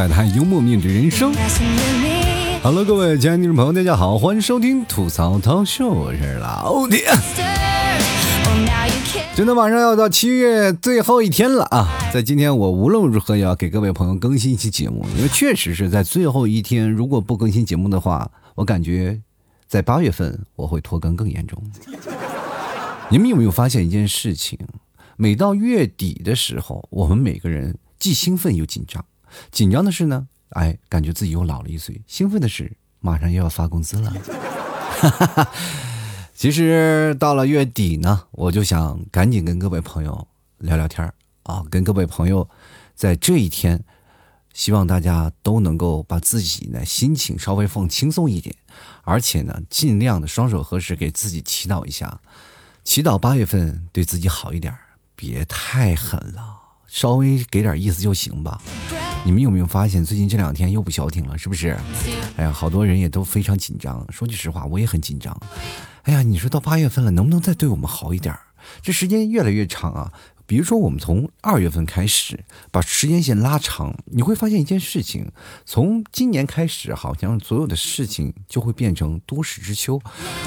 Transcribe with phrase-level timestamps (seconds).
[0.00, 1.34] 吐槽社会百态，幽默面对人生。
[2.62, 7.04] Hello，各位亲爱的听众朋友，大家好，欢迎收听吐槽涛秀，我是老铁。
[9.34, 11.86] 今天马上要到七月最后一天了啊！
[12.12, 19.20] 在今天，我无论如何也要给各位朋友更新一期节目，因为确实是在最后一天，如果不更新节目的话，我感觉
[19.66, 21.62] 在八月份我会拖更更严重。
[23.10, 24.58] 你们有没有发现一件事情？
[25.16, 29.04] 每到月底的时候，我们每个人既兴奋又紧张。
[29.50, 34.12] 紧张的是呢，哎，感觉自己又老了一岁；兴奋的是，马上又要发工资了。
[36.34, 40.26] 其实到了月底呢，我就想赶紧跟各位朋友
[40.58, 41.12] 聊聊天
[41.42, 42.48] 啊，跟各位朋友
[42.94, 43.84] 在这一天，
[44.54, 48.56] 希望大家都能够把自己呢心情稍微放轻松一点，
[49.02, 52.20] 而且呢，尽量的双手合十给自己祈祷一下，
[52.84, 54.74] 祈祷八月份对自己好一点，
[55.14, 58.62] 别太狠了，稍微给点意思就行吧。
[59.24, 61.76] 你们有没有发现最近这两天又不消停了，是不是？
[62.36, 64.04] 哎呀，好多人也都非常紧张。
[64.10, 65.38] 说句实话，我也很紧张。
[66.02, 68.34] 哎呀，你说到八月份了，能不能再对我们好一点？
[68.82, 70.12] 这时间越来越长啊！
[70.46, 75.30] 比如说，我们从二月份开始把时间线拉长，你会发现一件事情：
[75.64, 80.00] 从今年开始，好像所有的事情就会变成多事之秋，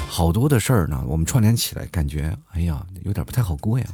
[0.08, 3.86] 好多的事儿呢，我们串联起来，感觉哎呀，有点不太好过呀。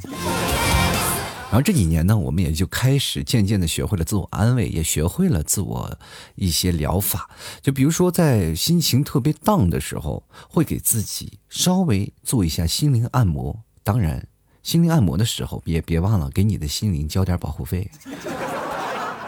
[1.50, 5.98] 然后这几年呢，我们也就开始渐渐的学会了自我安慰，也学会了自我
[6.36, 7.28] 一些疗法。
[7.60, 13.64] 就比如说，在心情特别荡的时候，会给自己稍微做一下心灵按摩。
[13.82, 14.24] 当然，
[14.62, 17.90] 心灵按摩的时候，也别忘了给你的心灵交点保护费，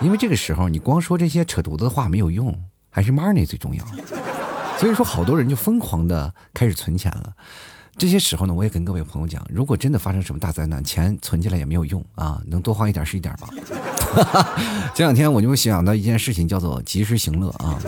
[0.00, 2.56] 因为这个时候你光说这些扯犊子的话没有用，
[2.88, 3.84] 还是 money 最重要。
[4.78, 7.34] 所以说，好多人就疯狂的开始存钱了。
[7.98, 13.48] 这些时候呢，我也跟各位朋友讲，如果真的发生什么大灾难，钱存起来也没有用啊，能多花一点是一点吧。
[14.94, 17.78] 这两天我就想到一件事情，叫做及时行乐啊。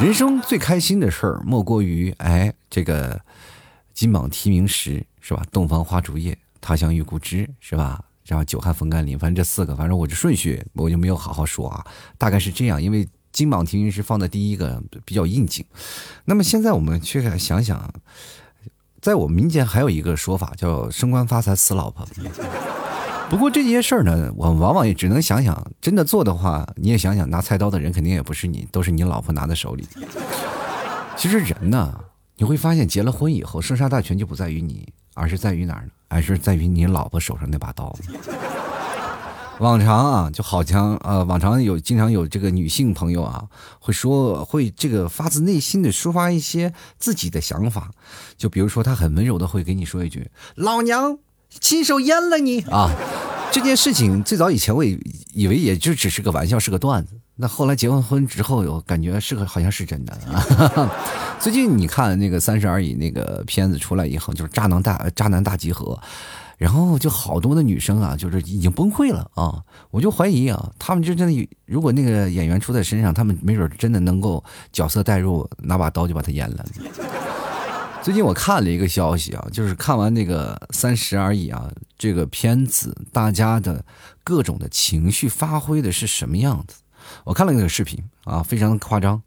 [0.00, 3.20] 人生最开心的事儿，莫过于哎，这个
[3.92, 5.42] 金榜题名时是吧？
[5.50, 8.02] 洞房花烛夜，他乡遇故知是吧？
[8.24, 11.84] 然后久旱逢甘霖，反正这四个，反正我这顺序我就没有好好说啊，
[12.16, 15.64] 大概是这样，因为金榜题名时放在第一个比较应景。
[16.24, 17.92] 那么现在我们去想想。
[19.04, 22.08] 在我们民间还有一个说法叫“升官发财死老婆”，
[23.28, 25.62] 不过这些事儿呢，我往往也只能想想。
[25.78, 29.86] 真的做的话，你也想想，拿菜刀的人肯定也不是你，都是你老婆拿在手里。
[31.18, 31.94] 其实人呢，
[32.38, 35.90] 你会发现结了婚以后，生杀大权就不在于你，而是在于哪儿呢？
[36.08, 37.94] 而是在于你老婆手上那把刀。
[39.60, 43.44] 往常啊，就好像呃，往常有经常有这个女性朋友啊，
[43.78, 47.90] 会说会这个发自内心的抒发一些自己的想法，
[48.36, 51.18] 就比如说她很温柔的会给你说一句：“老娘
[51.60, 52.90] 亲手阉了你啊！”
[53.52, 54.98] 这件事情最早以前我也
[55.32, 57.12] 以为也就只是个玩笑，是个段子。
[57.36, 60.90] 那后来结完婚之后，有感觉是个好像是真的啊。
[61.38, 65.96] 最近你看那个《三十而已》那个片子出来以后，就是渣男大渣男大集合。
[66.64, 69.62] 然后就好多的女生啊，就是已经崩溃了啊！
[69.90, 74.42] 我就怀疑啊，他们就真的，如果那个演员出在身上，他们没准真的能够
[74.72, 76.64] 角色代入，拿把刀就把他阉了。
[78.00, 83.84] 最近我看了一个消息啊，就是看完那个《三十而已》啊，这个片子，大家的
[84.24, 86.76] 各种的情绪发挥的是什么样子？
[87.24, 89.20] 我看了那个视频啊，非常的夸张。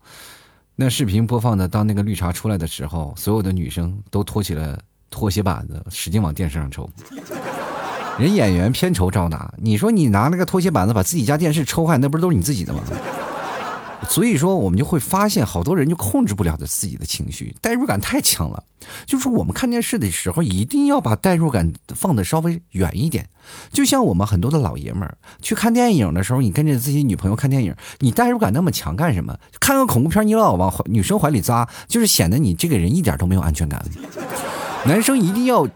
[0.75, 4.79] 那视频播放的当那个绿茶出来的时候，所有的女生都托起了。
[5.09, 6.89] 拖鞋板子使劲往电视上抽，
[8.19, 9.51] 人演员片酬照拿。
[9.57, 12.81] 你说你拿那个拖鞋板子把自己家电视抽坏，那不是都是你自己的吗？
[14.07, 18.63] 所以说，我们就会发现，好多人就控制不了的自己的情绪，代入感太强了。
[19.07, 23.27] 就是我们看电视的时候，一定要把代入感放的稍微远一点。
[23.71, 29.35] 就像我们很多的老爷们儿去看电影的时候，你跟着自己女朋友看电影，你代入感那么强干什么？
[29.59, 33.83] 看个恐怖片，你老往女生怀里扎，就是显得你这个人一点都没有安全感。
[34.87, 35.67] 男生一定要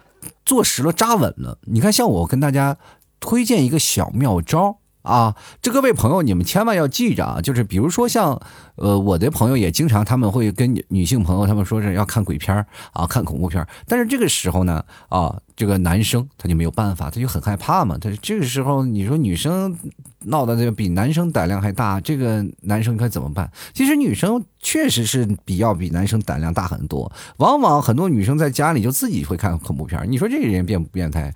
[0.45, 1.59] 坐实了、扎稳了。
[1.63, 2.77] 你看，像我跟大家
[3.19, 7.41] 推荐一个小妙招啊，这各位朋友，你们千万要记着啊。
[7.41, 8.39] 就是比如说像，
[8.75, 17.97] 呃，我的朋友也经常他们会跟女性朋友他们说是要看鬼片啊，看恐怖片但是这个时候呢，啊，这个男生他就没有办法，他就很害怕嘛。
[17.99, 19.77] 他这个时候你说女生
[20.25, 23.51] 闹的这个比男生胆量还大，这个男生该怎么办？
[23.73, 24.43] 其实女生。
[24.63, 31.33] 确实是比要比男生胆量大很多，往往很多女生在家里就自己会看恐怖片你说这个人变不变态？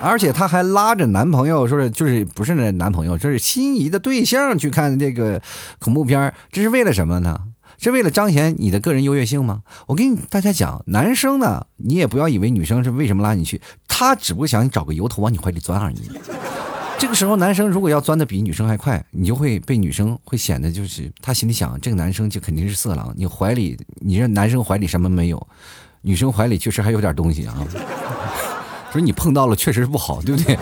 [0.00, 5.42] 而且他还拉着男朋友，说是就是不是那男朋友，这是心仪的对象去看这个
[5.78, 7.40] 恐怖片这是为了什么呢？
[7.80, 9.62] 是为了彰显你的个人优越性吗？
[9.86, 16.10] 我跟大家讲，男生呢，你也不要以为女生是为什么拉你去，他只不过想找个由头往你怀里钻而已。
[16.98, 23.14] 这个时候，男生如果要钻的比女生还快，你就会被女生会显得就是他心里想，这个男生就肯定是色狼。
[23.16, 25.46] 你怀里，你这男生怀里什么没有？
[26.02, 27.54] 女生怀里确实还有点东西啊。
[28.92, 30.58] 说你碰到了确实不好，对不对？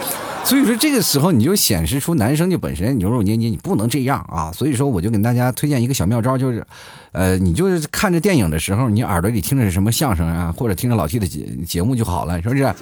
[0.46, 4.52] 所以说这个时候你就显示出男生就本身扭扭捏捏，你不能这样啊。
[4.52, 6.64] 所以说我就给大家推荐一个小妙招，就是，
[7.10, 12.72] 呃，你就是看着电影的时候，你耳朵里听着是什么相声啊，或者听着老 T 的节节目就好了，是不是？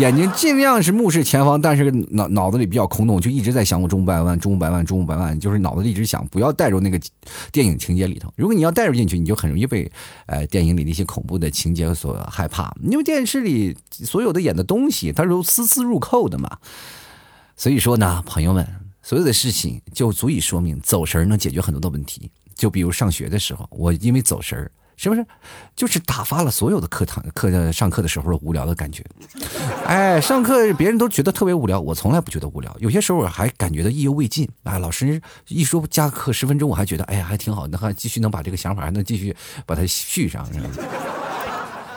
[0.00, 6.98] 眼睛尽量是目视前方，但是脑脑子里比较空洞，就一直在想我中五百万，中五百万，中五百万，就是脑子里一直想，不要带入那个
[7.52, 8.28] 电影情节里头。
[8.34, 9.88] 如果你要带入进去，你就很容易被
[10.26, 16.58] 呃电影里那些恐怖的情节所害怕，因为电视里所有的演的东西，它是丝丝入扣的嘛。
[17.56, 18.66] 所以说呢，朋友们，
[19.02, 22.30] 所有的事情就足以说明走神能解决很多的问题。
[22.54, 25.26] 就比如上学的时候，我因为走神儿，是不是
[25.74, 29.04] 就是打发了所有的课堂课上课的时候的无聊的感觉？
[29.86, 32.74] 哎，上课别人都觉得特别无聊，我从来不觉得无聊。
[32.78, 34.48] 有些时候我还感觉到意犹未尽。
[34.62, 39.34] 哎，老师一说加课十分钟，我还觉得哎呀还挺好，那还继续能把这个想法还能继续
[39.66, 40.48] 把它续上。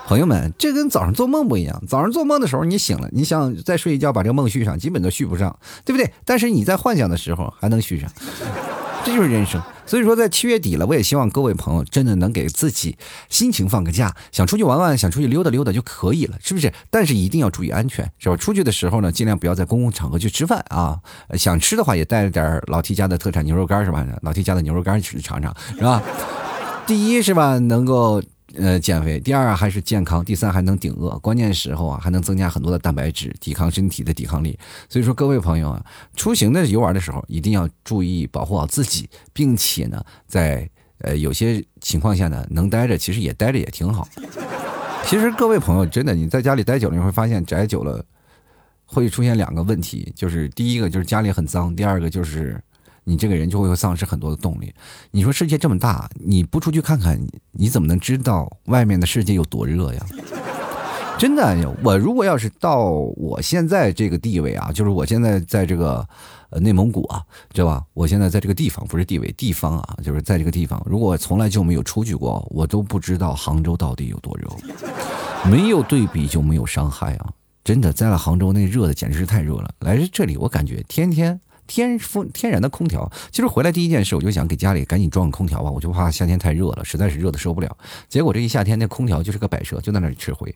[0.07, 1.83] 朋友们，这跟早上做梦不一样。
[1.85, 6.09] 早上做梦的时候，你醒了，你想再睡一觉把这个梦续上，基本都续不上，对不对？
[6.23, 8.09] 但是你在幻想的时候还能续上，
[9.03, 9.61] 这就是人生。
[9.85, 16.71] 所以说，在七月底了，我也希望各位朋友真的能给自己心情放个假，想出去玩玩，想出去溜达溜达就可以了，是不是？
[16.89, 18.37] 但是一定要注意安全，是吧？
[18.37, 20.97] 出去的时候呢，尽量不要在公共场合去吃饭啊。
[21.33, 24.07] 想吃的话，也带着点老 T 家的特产牛肉干，是吧？
[24.21, 26.01] 老 T 家的牛肉干去尝尝，是吧？
[26.85, 28.23] 第一是吧，能够。
[28.59, 29.19] 呃，减肥。
[29.19, 31.17] 第二还是健康，第三还能顶饿。
[31.19, 34.57] 关键时候啊，还能增加很多的蛋白质，抵抗身体的抵抗力。
[34.89, 40.69] 所以说，各位朋友啊，出行的游玩的时候，一定要注意保护好自己，并且呢，在
[40.99, 44.07] 呃有些情况下呢，能待着其实也待着也挺好。
[45.05, 48.03] 其实各位朋友，真的你在家里待久了，你会发现宅久了
[48.85, 52.59] 会出现两个问题，就是第一个就是家里很脏，第二个就是。
[53.09, 54.73] 你这个人就会丧失很多的动力。
[55.11, 57.17] 你说世界这么大，你不出去看看，
[57.53, 60.05] 你怎么能知道外面的世界有多热呀？
[61.17, 62.83] 真的，我如果要是到
[63.15, 66.05] 我现在这个地位啊，就是我现在在这个
[66.49, 67.23] 呃内蒙古啊，
[67.53, 67.81] 对吧？
[67.93, 70.79] 我现在在这个地方，不是地位，地方啊，就是在这个地方。
[70.85, 74.47] 如果从来就没有出去过，我都不知道杭州到底有多热。
[75.49, 77.31] 没有对比就没有伤害啊！
[77.63, 79.71] 真的，在了杭州那热的简直是太热了。
[79.79, 81.39] 来这里，我感觉天天。
[81.67, 87.77] 天风天然的空调，其实回来第一件事我就想给家里赶紧装个空调吧，我就怕夏天太热了，实在是热的受不了。
[88.07, 90.53] 结果这一夏天那空调就是个摆设，就在那里吃灰。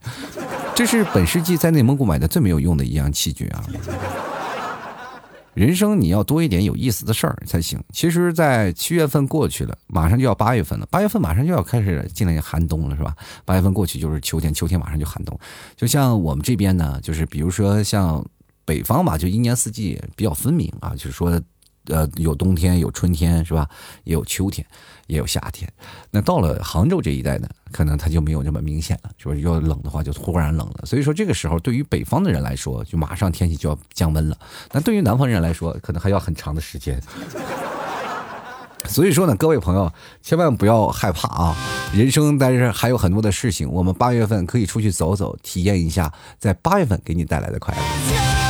[0.74, 3.64] 这是本世纪在内蒙古买的最没有用的一样器具啊！
[5.54, 7.78] 人生你要多一点有意思的事儿才行。
[7.92, 13.14] 其实，在七月份过去了，马上就要八月份了，八月份马上就要开始进来寒冬了，是吧？
[13.44, 15.38] 八月份过去就是秋天，秋天马上就寒冬。
[15.76, 18.26] 就像我们这边呢，就是比如说像。
[18.72, 21.30] 北方吧，就一年四季比较分明啊，就是说，
[21.88, 23.68] 呃，有冬天，有春天，是吧？
[24.06, 24.66] 也有秋天，
[25.08, 25.70] 也有夏天。
[26.10, 30.86] 那到了杭州这一带呢，可能它就没有这么明显了，是不是要冷的话就突然冷了。
[30.86, 34.38] 所以说这个时候，对于北方的人来说，就马上天气就要降温了。
[34.72, 36.98] 那对于南方人来说，可能还要很长的时间。
[38.88, 39.92] 所以说呢，各位朋友，
[40.24, 41.56] 千万不要害怕啊！
[41.94, 48.41] 人生但是还有很多的事情，我们八月份可以出去走走，体验一下在八月份给你带来的快乐。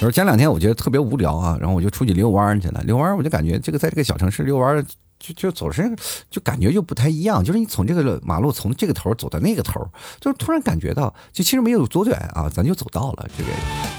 [0.00, 2.80] 我说前两天我觉得特别无聊啊，然后我就出去遛弯去了。
[2.84, 4.82] 遛弯我就感觉这个在这个小城市遛弯，
[5.18, 5.94] 就就走身
[6.30, 7.44] 就感觉就不太一样。
[7.44, 9.86] 就是你从这个马路从这个头走到那个头，
[10.18, 13.50] 就突然感觉到，就其实没有多远啊，咱就走到了这个，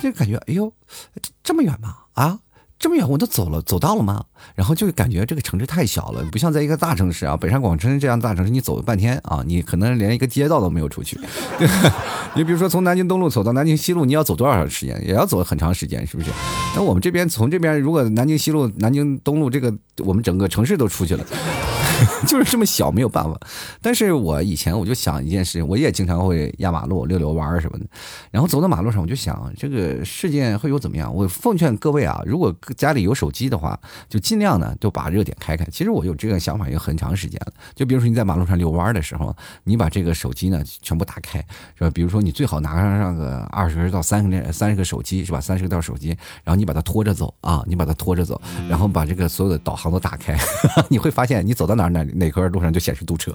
[0.01, 0.73] 就感觉哎呦，
[1.43, 1.95] 这么远吗？
[2.13, 2.39] 啊？
[2.81, 4.25] 这么远我都走了，走到了吗？
[4.55, 11.19] 然后就感觉这个城市太小了，不像在一个大城市啊，北上广深这样大城市，你走了半天啊，你可能连一个街道都没有出去。
[12.33, 14.99] 你比如说从南京东路走到南京西路，你要走多少时间？
[15.05, 16.31] 也要走很长时间，是不是？
[16.75, 21.23] 那我们这边从这边，如果南京西路、南京东路这个，我们整个城市都出去了。
[22.27, 23.39] 就是这么小，没有办法。
[23.81, 27.85] 但是我以前我就想一件事情，我也经常会压马路、溜溜弯什么的。
[28.31, 31.13] 然后走到马路上，我就想，这个事件会有怎么样？
[31.13, 33.79] 我奉劝各位啊，如果家里有手机的话，
[34.09, 35.63] 就尽量呢，就把热点开开。
[35.71, 37.53] 其实我有这个想法，已经很长时间了。
[37.75, 41.39] 就比如说你在马路上遛弯的时候，你把这个手机呢全部打开，
[41.75, 41.91] 是吧？
[41.93, 45.39] 比如说你最好拿上个二十到三十三十个手机，是吧？
[45.39, 46.09] 三十个到手机，
[46.43, 50.35] 然后你把它拖着走啊，你把它拖着走，然后把这个所有的导航都打开，
[50.89, 51.90] 你会发现你走到哪。
[51.91, 53.33] 哪哪块路上就显示堵车，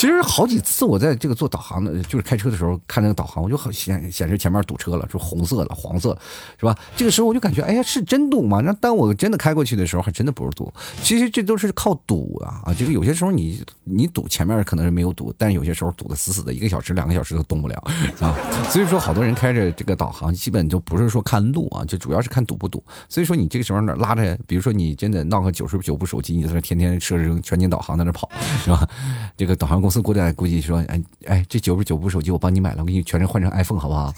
[0.00, 6.18] 其实好几次我在这个做导航的，就是开车的时候看那个导航，我就很显显示前面堵车了，就红色的、黄色，
[6.58, 6.74] 是吧？
[6.96, 8.62] 这个时候我就感觉，哎呀，是真堵吗？
[8.64, 10.72] 那当我真的开过去的时候，还真的不是堵。
[11.02, 12.72] 其实这都是靠堵啊啊！
[12.72, 17.76] 这个有些时候你你堵前面可能是没有堵，但是有些时候堵得死死的，一个小时、两个小时都动不了
[18.20, 18.34] 啊。
[18.70, 22.82] 所以说，好多人开着这个导航，基本就不是说看路啊，就主要是看堵不堵。
[23.06, 28.26] 所以说，你这个时候呢，拉着，比如说你真的闹个九十九部手机，你在那天天设置成全景导航在那跑，
[28.64, 28.88] 是吧？
[29.36, 34.14] 这个导航公公司过来估计说，哎哎，这九十九部手机我帮你买了，我给你全程换成 iPhone 好不好？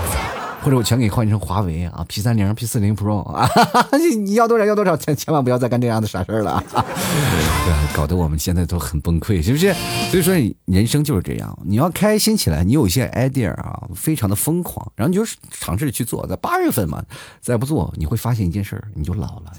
[0.60, 3.48] 或者我全给换成华为啊，P 三零、P 四零 Pro 啊，
[4.22, 9.72] 你要多少要多少，千千万不要再干这样的傻事儿了，对， 搞得我们现在都很崩溃，是不是？
[10.10, 10.34] 所以说
[10.66, 17.02] 人生就是这样，你要开心起来，你有一些 idea 啊，非常的疯狂，然后你就尝试去做，在八月份嘛，
[17.40, 19.52] 再不做，你会发现一件事儿，你就老了。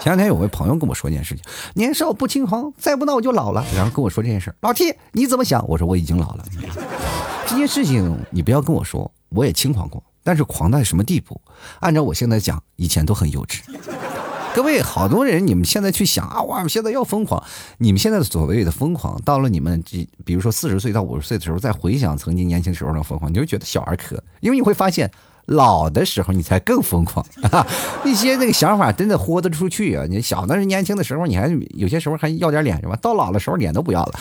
[0.00, 5.66] 前两天有位朋友跟我说一件事情，年少不轻狂，再不闹我就老了，然后跟我说这件事，老 T 你怎么想？
[5.68, 6.44] 我说我已经老了，
[7.46, 9.10] 这件事情你不要跟我说。
[9.30, 11.38] 我也轻狂过，但是狂到什么地步？
[11.80, 13.60] 按照我现在讲，以前都很幼稚。
[14.54, 17.44] 各位，好多人，你们现在去想啊，哇，现在要疯狂。
[17.76, 24.16] 你们现在所谓的疯狂，到了你们这，比如说四十岁到五十岁的时候，再回想曾经年轻时候的疯狂，你会觉得小儿科。
[24.40, 25.10] 因为你会发现，
[25.48, 27.24] 老的时候你才更疯狂，
[28.04, 30.04] 一些那个想法真的豁得出去啊。
[30.08, 32.96] 你小的是年轻的时候，你还有些时候还要点脸是吧？
[33.00, 34.20] 到老的时候脸都不要了，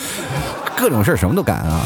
[0.77, 1.85] 各种事什么都敢啊。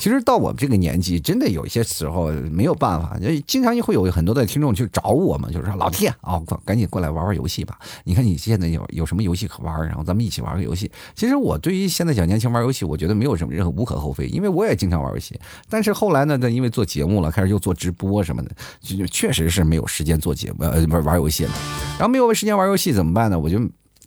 [0.00, 7.78] 其实到我们这个年纪，真的有一些时候没有办法，就经常会有很多的听众去找我们，就是说老铁啊，赶紧过来玩玩游戏吧。
[8.04, 10.90] 你看你现在有有什么游戏可玩，然后咱们一起玩个游戏。
[11.14, 15.38] 其实我对于现在小年轻玩游戏，我觉得没有什么任何无可厚非，因为我也经常玩游戏。
[15.68, 21.52] 但是后来呢，因为做节目了，开始又做直播什么的，就确实是没有时间做节目，呃，不是玩游戏了。
[21.98, 23.38] 然后没有时间玩游戏怎么办呢？
[23.38, 23.60] 我就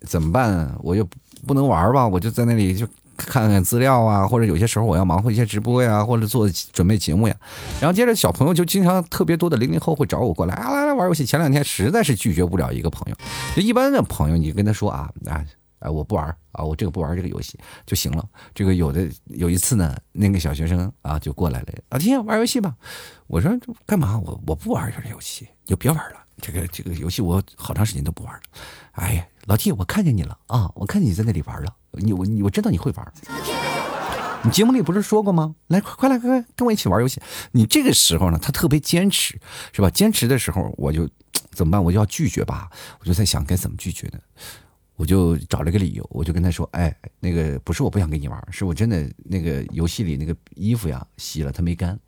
[0.08, 0.76] 怎么办？
[0.82, 1.08] 我就
[1.46, 2.08] 不能玩吧？
[2.08, 2.88] 我就在那里就。
[3.18, 7.36] 看看资料啊，或者有些时候我要忙活一些直播呀，或者做准备节目呀。
[7.80, 11.26] 然后接着小朋友就经常特别多的零零后会找我过来啊，来来玩游戏。
[11.26, 13.16] 前两天实在是拒绝不了一个朋友，
[13.56, 15.46] 就一般的朋友，你跟他说啊啊
[15.80, 18.26] 啊，我不玩啊，我这个不玩这个游戏就行了。
[18.56, 22.74] 这个有的有一次呢，那个小学生啊就过来了，老天玩游戏吧。
[23.28, 23.52] 我说
[23.86, 24.20] 干嘛？
[24.24, 26.18] 我我不玩这个游戏，你就别玩了。
[26.42, 28.42] 这个这个游戏我好长时间都不玩了。
[28.94, 31.74] 哎呀，老 T，我看见你了啊，我看见你在那里玩了。
[31.94, 33.14] 你我你我知道你会玩，
[34.44, 35.56] 你节目里不是说过吗？
[35.68, 37.22] 来，快快来，快快跟我一起玩游戏。
[37.52, 39.40] 你这个时候呢，他特别坚持，
[39.72, 39.90] 是吧？
[39.90, 41.08] 坚持的时候，我就
[41.52, 41.84] 怎么办？
[41.84, 42.70] 我就要拒绝吧。
[43.00, 44.20] 我就在想该怎么拒绝呢？
[44.96, 52.00] 我就找了个理由，我就跟他说：“哎，那个不是我不想跟你玩，是我真的那个游戏里那个衣服呀洗了，它没干。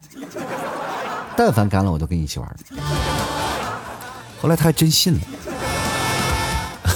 [1.36, 2.58] 但凡干了，我都跟你一起玩。”
[4.40, 5.20] 后来他还真信了。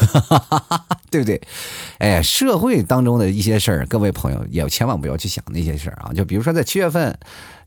[0.10, 1.42] 哈 对不对？
[1.98, 6.14] 哎，社会当中的一些事儿，各位朋友也千万不要去想那些事儿啊！
[6.14, 7.18] 就比如说在七月份，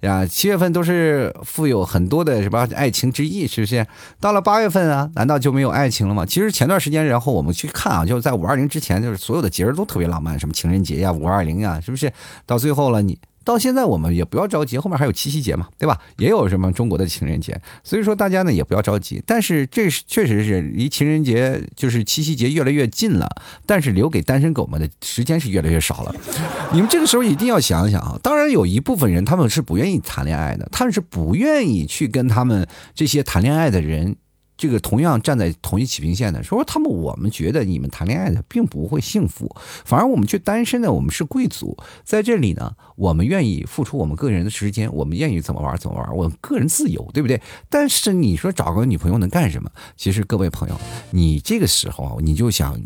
[0.00, 3.84] 呀，七月份都是富有很多的什么爱情之意，是不是？
[4.20, 6.24] 到了八月份啊，难道就没有爱情了吗？
[6.24, 12.12] 其实前段时间，然后我们去看啊，就是在五二零之前，就是所有的节日都特别浪漫，什么情人节呀、五二零呀，是不是？
[12.46, 13.18] 到最后了，你。
[13.44, 15.98] 到现在我们也不要着急，后面还有七夕节嘛，对吧？
[16.18, 19.22] 也有什么中国的情人节，所以说大家呢也不要着急。
[19.26, 23.28] 但是这是确实是离情人节就是七夕节越来越近了，
[23.66, 26.14] 但是留给单身狗们的时间是越来越少了。
[26.72, 28.18] 你们这个时候一定要想想啊！
[28.22, 34.16] 当然有一部分人他们是不愿意谈恋爱的，他们是不愿意去跟他们这些谈恋爱的人。
[34.62, 47.42] 这个同样站在同一起平线的，说他们我们觉得你们谈恋爱的并不会幸福，反而我们却单身的，我们是贵族，在这里呢，我们愿意付出我们个人的时间，我们愿意怎么玩怎么玩，我们个人自由，对不对？
[47.68, 49.68] 但是你说找个女朋友能干什么？
[49.96, 52.80] 其实各位朋友，你这个时候你就想，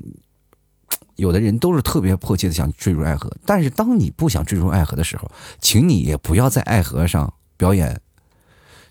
[1.16, 5.30] 有的人都是特别迫切的想坠入爱河，但是当你不想坠入爱河的时候，
[5.61, 8.00] 请你也不要在爱河上表演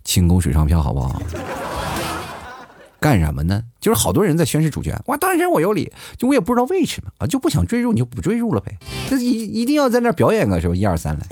[0.03, 1.19] 轻功水上漂，好不好？
[2.99, 3.61] 干什么呢？
[3.79, 8.75] 就是好多人在宣示主权，哇，当然我有理，就我也不知道为什么啊，就不想追入你就不追入了呗，
[9.09, 11.27] 这一一定要在那表演个什么一二三来。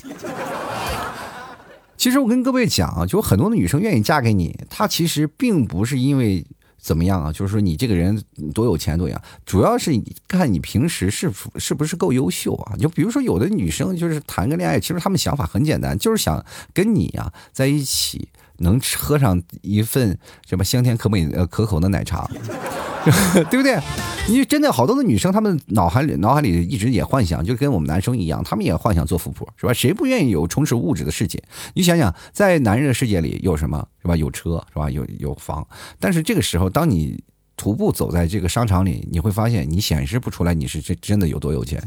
[1.98, 6.46] 其实我跟各位讲啊，就很多的女生愿意嫁给你，她其实并不是因为
[6.77, 8.22] 怎么样啊，就是说你这个人
[8.53, 9.91] 多有钱多样，主要是
[10.27, 12.75] 看你平时是是不是够优秀啊。
[12.77, 18.27] 就比如说有的女生就是谈个恋爱，其实她们想法很简单，就是想跟你呀在一起。
[18.63, 20.17] 能喝上一份
[20.48, 22.27] 什么香甜可美呃可口的奶茶，
[23.51, 23.79] 对不对？
[24.27, 29.74] 你真的好多的女生，她们脑海里脑海里一直也幻想，就跟我们男生一样，她们也幻想做富婆，是吧？
[29.74, 31.43] 谁不愿意有充实物质的世界？
[31.74, 34.15] 你想想，在男人的世界里有什么，是吧？
[34.15, 34.89] 有车，是吧？
[34.89, 35.67] 有有房。
[36.00, 37.22] 但是这个时候，当你
[37.63, 41.82] 徒步走在这个商场里，你会发现你显示不出来你是真真的有多有钱，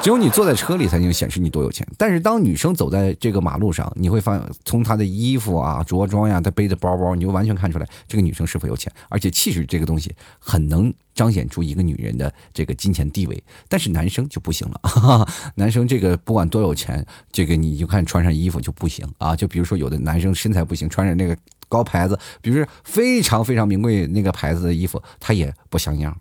[0.00, 1.84] 只有你坐在车里才能显示你多有钱。
[1.96, 8.92] 但是当女生走在这个马路上，你会发现从她的衣服啊、着装呀，她背的包包，你就完全看出来这个女生是否有钱。
[9.08, 13.42] 而且气质这个东西很能彰显出一个女人的这个金钱地位。
[13.68, 19.34] 但是男生就不行了，哈 哈男生这个不管多有钱，这个你就看穿上衣服就不行啊。
[19.34, 21.36] 就比如说有的男生身材不行，穿着那个。
[21.70, 26.18] 高牌子，比如说非常非常名贵那个牌子的衣服，他也不像样，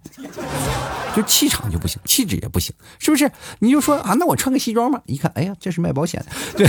[1.18, 3.32] 就气场就不行，气质也不行，是不是？
[3.58, 6.68] 你就说啊，那我穿个西装吧，一看，哎呀，这是卖保险的， 对，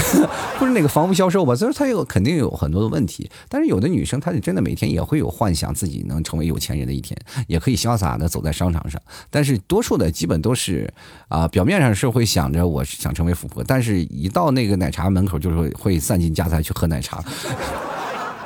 [0.59, 3.31] 或者哪个房屋销售吧，所以说他有肯定有很多的问题。
[3.51, 7.15] 但是有的女生，她是真的每天也会有幻想自己能成为有钱人的一天，
[7.47, 8.99] 也可以潇洒的走在商场上。
[9.29, 10.91] 但是多数的基本都是
[11.29, 17.23] 啊，表面上是会想着我想成为富婆，但是一到那个奶茶门口，就是会散尽家财去喝奶茶。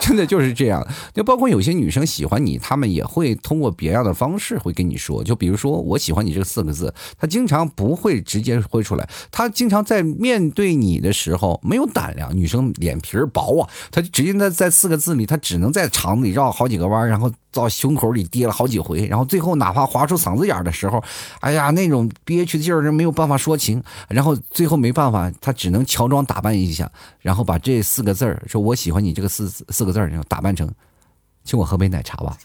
[0.03, 17.33] 真的就是这样， 就包括有些女生喜欢你，她们也会通过别样的方式会跟你说，就比如说我喜欢你这四个字，她经常不会直接挥出来，她经常在面对你的时候没有胆量，女生脸皮薄啊，她直接在在四个字里，她只能在肠子里绕好几个弯，然后。
[17.55, 21.05] 到胸口里跌了好几回，然后最后哪怕划出嗓子眼的时候，
[21.41, 26.91] 哎呀，那种憋屈劲儿是没有办法说清，然后最后没办法，他只能乔装打扮一下，
[27.21, 30.69] 然后把这四个字儿说“我喜欢你”这个四四个字儿，打扮成
[31.45, 32.37] “请我喝杯奶茶吧”。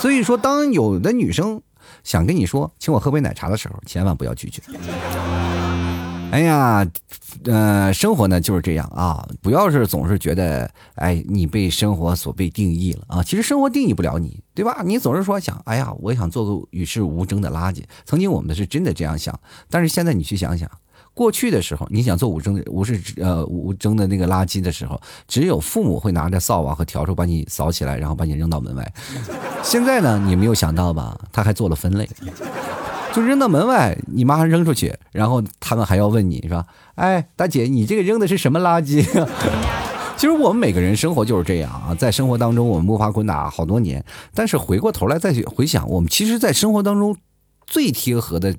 [0.00, 1.62] 所以说，当有的女生
[2.02, 4.62] 想跟你说“请我喝杯奶茶”的时候，千万不要拒绝。
[6.32, 6.86] 哎呀，
[7.44, 13.22] 呃，生活呢就是这样啊，不要是总是觉得，哎，你被生活所被定义了啊。
[13.22, 14.80] 其实生活定义不了你，对吧？
[14.82, 17.82] 你总是说想，哎呀，我想做个与世无争的垃圾。
[18.06, 20.70] 曾经我们是真的这样想，但是现在你去想想，
[21.14, 28.92] 过去的时候，你想做无争无是呃无争的那个垃圾的时候，只有父母会拿着扫把和笤帚把你扫起来，然后把你扔到门外。
[29.62, 31.18] 现在呢，你没有想到吧？
[31.30, 32.08] 他还做了分类。
[33.12, 36.64] 就扔到门外，你妈扔出去，然后他们还要问你，是吧？
[36.94, 39.02] 哎，大姐，你这个扔的是什么垃圾？
[40.16, 44.02] 其实我们每个人生活就是这样啊，在生活当中我们摸爬滚打好多年，
[44.34, 47.14] 但是回过头来再去回想，我们其实，在生活当中。
[47.66, 48.54] 最贴合的、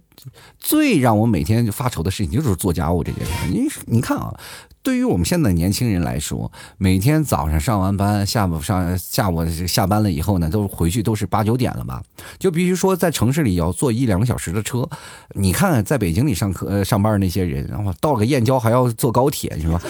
[0.58, 3.32] 最让我每天发愁的事情就是做家务这件事。
[3.50, 4.34] 你你看啊，
[4.82, 12.02] 对于我们现在年轻人来说，每天早上上完班，下午上下午下班了以后呢，都回去都是八九点了吧？
[12.40, 14.88] 就必须说在城市里要坐一两个小时的车。
[15.36, 19.82] 你看在北京里上课上班那些人，然后到个燕郊还要坐高铁，是吧？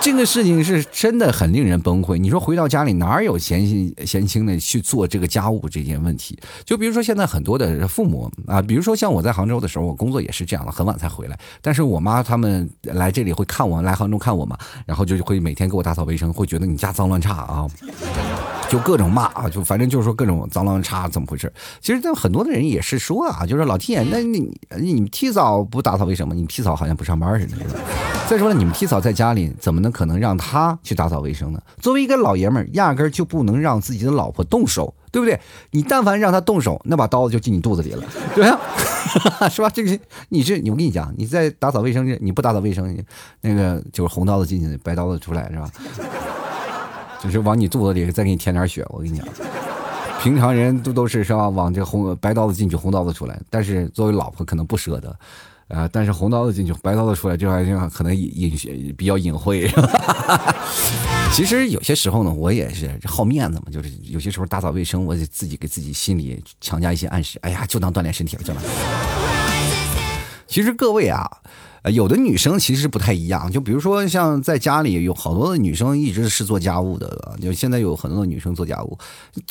[0.00, 2.16] 这个事情是真的很令人崩溃。
[2.16, 6.38] 你说回到家里哪有闲心闲情的去做这个家务这件问题？
[6.64, 11.38] 就比如说现在很多的父母啊，比如说像我在杭州的时候，我工作也是这样的，很晚才回来。
[11.60, 14.56] 但是我妈他们来这里会看我，来杭州看我嘛，
[14.86, 17.66] 然后就会每天给我打扫卫生，会觉得你家脏乱差啊。
[18.70, 21.52] 就各种骂啊，就反正就是说各种脏乱差，怎么回事？
[21.80, 24.40] 其实，很多的人也是说啊，就是老天爷，那你
[24.78, 26.34] 你们提早不打扫卫生吗？
[26.34, 27.56] 你提早好像不上班似的。
[28.28, 31.60] 再说了，你们提早在家里，怎么能可能让他去打扫卫生呢？
[31.80, 35.40] 作为一个老爷们儿，压根儿就不能让自己的老婆动手，对不对？
[35.72, 38.60] 你但凡让他动手，那把刀子就进你肚子里了，对吧？
[39.50, 39.68] 是吧？
[39.68, 42.96] 这个你是你，我跟你讲，你在打扫卫生，你不打扫卫生，
[43.40, 45.68] 那个就是红刀子进去，白刀子出来，是吧？
[47.20, 49.26] 就是往你肚子里再给你添点血，我跟你讲，
[50.22, 51.48] 平常人都都是是吧？
[51.48, 53.36] 往这红白刀子进去，红刀子出来。
[53.50, 55.18] 但是作为老婆可能不舍得，
[55.68, 59.70] 啊，但是红刀子进去，白刀子出来，这玩意儿可能隐隐比较隐晦。
[61.32, 67.38] 其实有些时候呢，我也是好面子嘛，就是有些时候打扫卫生，我得自己给自己心里强加一些暗示。
[67.42, 68.62] 哎呀，就当锻炼身体了，就当。
[70.46, 71.30] 其实各位啊。
[71.90, 78.98] 有的女生其实不太一样，就比如说像在家里有好多的女生一直是做家务的，就现在有很多的女生做家务，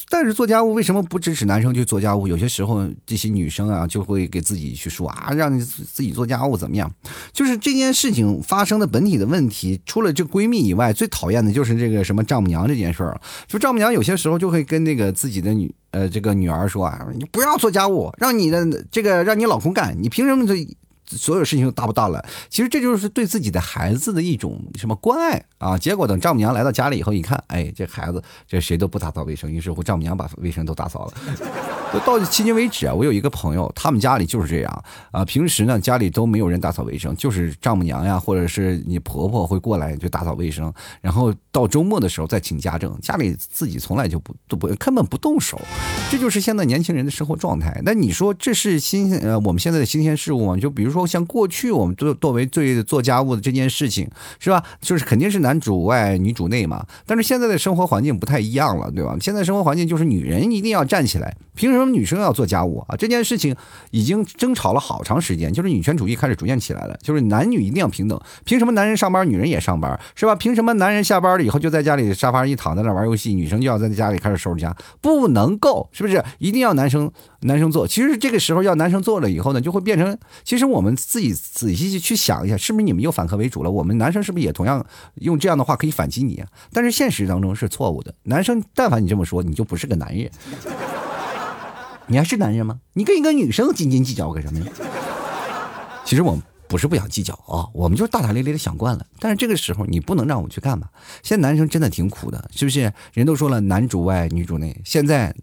[0.09, 2.27] 但是做家务为什么不支持男生去做家务？
[2.27, 6.91] 有些时候这些女生啊就会给自己去说啊，让你自己做家务怎么样？
[7.31, 13.19] 就是这件事情发生的本体的问题，除了这闺蜜以外，最讨厌的就是这个什么丈母娘这件事儿。
[13.47, 20.67] 就丈母娘有些时候就会跟那个自己的女呃这个女儿说啊，你不要做家务，让你的这个让你老公干，你凭什么这？
[21.09, 25.77] 所有事情都大不大了，其实这就是对自己的孩子的一种什么关爱啊！
[25.77, 31.13] 结果等丈母娘来到家里以后，一看，哎，这孩子这谁都不打扫卫生，于是乎丈母娘把卫生都打扫了。
[32.05, 35.23] 到迄今为止啊，我有一个朋友，他们家里就是这样啊。
[35.23, 45.57] 平时呢，家里都没有人打扫卫生，就是丈母娘呀，或者是你婆婆会过来就打扫卫生，然后到周末的时候再请家政，家里自己从来就不都不根本不动手。
[46.11, 47.81] 这就是现在年轻人的生活状态。
[47.85, 50.57] 那你说这是新鲜呃我们现在的新鲜事物吗？
[50.57, 50.96] 就比如说。
[50.97, 54.63] 说像过去我们作作为最做家务的这件事情，是吧？
[54.81, 56.85] 就是肯定是男主外女主内嘛。
[57.05, 59.15] 但是现在的生活环境不太一样了，对吧？
[59.21, 62.95] 现在生活环境就是女人一定要站起来，凭什么女生要做家务啊？
[62.97, 63.55] 这件事情
[63.91, 68.19] 已经争吵了好长时间，就是女权主义开始逐渐起来了，就是男女一定要平等。
[68.43, 70.35] 凭什么男人上班女人也上班，是吧？
[70.35, 74.75] 凭什么男人下班了以后就在家里沙发上一躺在那玩游戏，女生就要在家里开始收拾家？
[75.01, 76.23] 不能够，是不是？
[76.39, 77.87] 一定要男生男生做。
[77.87, 83.71] 其实这个时候要男生做了以后呢，就会变成，其实我们自己仔细去想一下，是不是你们又反客为主了？
[83.71, 86.47] 我们男生是不是也同样用这样的话可以反击你啊？
[86.71, 88.13] 但是现实当中是错误的。
[88.23, 90.29] 男生但凡你这么说，你就不是个男人。
[92.07, 92.79] 你还是男人吗？
[92.93, 94.65] 你跟一个女生斤斤计较干什么呀？
[96.05, 99.05] 其实我们不是不想计较啊，我们就是大大咧咧的想惯了。
[99.19, 100.89] 但是这个时候你不能让我去干吧？
[101.21, 102.91] 现在男生真的挺苦的，是不是？
[103.13, 105.35] 人都说了男主外女主内，现在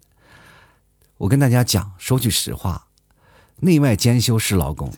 [1.17, 2.87] 我跟大家讲，说句实话，
[3.61, 4.91] 内外兼修是老公，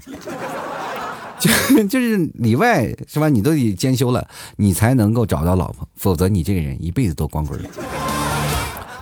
[1.38, 1.50] 就
[1.88, 3.28] 就是里外是吧？
[3.28, 4.26] 你都得兼修了，
[4.56, 7.60] 你才能够找到老婆，否则你这个人一辈子都光棍。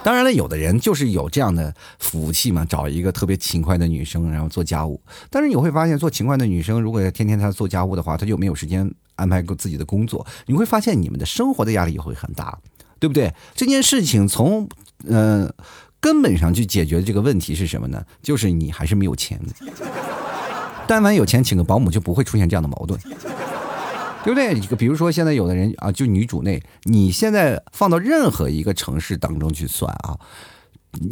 [0.02, 5.00] 当然了，有的人就是有这样的福气嘛，找一个特别勤快的女生，然后做家务。
[5.30, 10.26] 但是你会发现，做勤快的女生，如果天天她做家务的话，她就没有时间安排自己的工作。
[10.44, 12.58] 你会发现，你们的生活的压力也会很大，
[12.98, 13.32] 对不对？
[13.54, 14.68] 这件事情从
[15.08, 15.50] 呃
[16.04, 18.04] 根本上去解决的这个问题是什么呢？
[18.20, 19.40] 就是你还是没有钱。
[20.86, 23.00] 但凡有钱，请个保姆就不会出现这样的矛盾。
[24.22, 24.54] 对不对？
[24.76, 30.14] 比如说现在有的人啊，就女主内，你现在放到任何一个城市当中去算啊，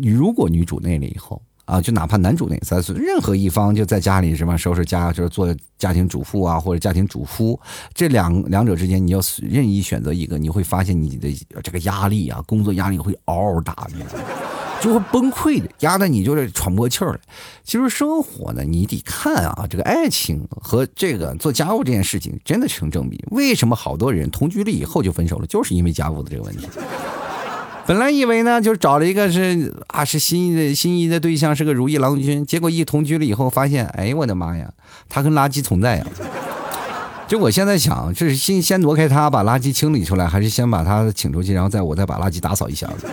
[0.02, 7.59] 如果女主内了以后啊，就哪怕男主内，咱任何一方就在家里什么收拾家，就是做家庭主妇啊，或者家庭主夫，
[7.94, 14.24] 这两两者之间你要任意选择一个，你会发现你的这个压力啊，工作压力会嗷嗷大，你知道吗？
[14.83, 17.21] 就会崩溃的，压得你就是喘不过气儿来。
[17.62, 23.25] 其实生活呢，你得看啊，这个爱情和这个做家务这件事情真的成正比。
[23.31, 26.66] 为什么好多人同居了以后就分手了，就是因为家务的这个问题。
[27.87, 34.68] 本来以为呢，就是找了一个是啊是心仪的心仪的对象，是个如意郎君，结果一同居了以后发现，哎我的妈呀，
[35.09, 36.07] 他跟垃圾存在呀！
[37.29, 43.07] 就我现在想，这是先先挪开他，把垃圾清理出来，还是先把他请出去，然后再我再把垃圾打扫一下子？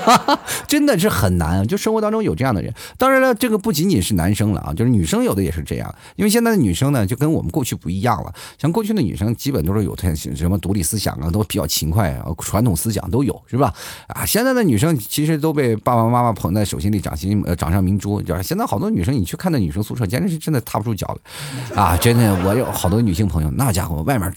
[0.66, 2.72] 真的是很难，就生活当中有这样的人。
[2.96, 5.94] 当然了，这个不仅仅是男生了啊，就是女生有的也是这样。
[6.16, 8.32] 因为现在的女生呢，就跟我们过去不一样了。
[8.58, 13.72] 像过去的女生，基本都是有特什么独立思想啊，都比较勤快啊，传统思想都有，是吧？
[14.08, 18.20] 啊，现在的女生其实都被爸爸妈妈捧在手心里，掌心呃掌上明珠。
[18.22, 21.96] 就是现在好多女生，你去看那女生宿舍，简直是真的踏不住脚了啊！
[21.96, 24.32] 真的，我有好多女性朋友，那家伙外面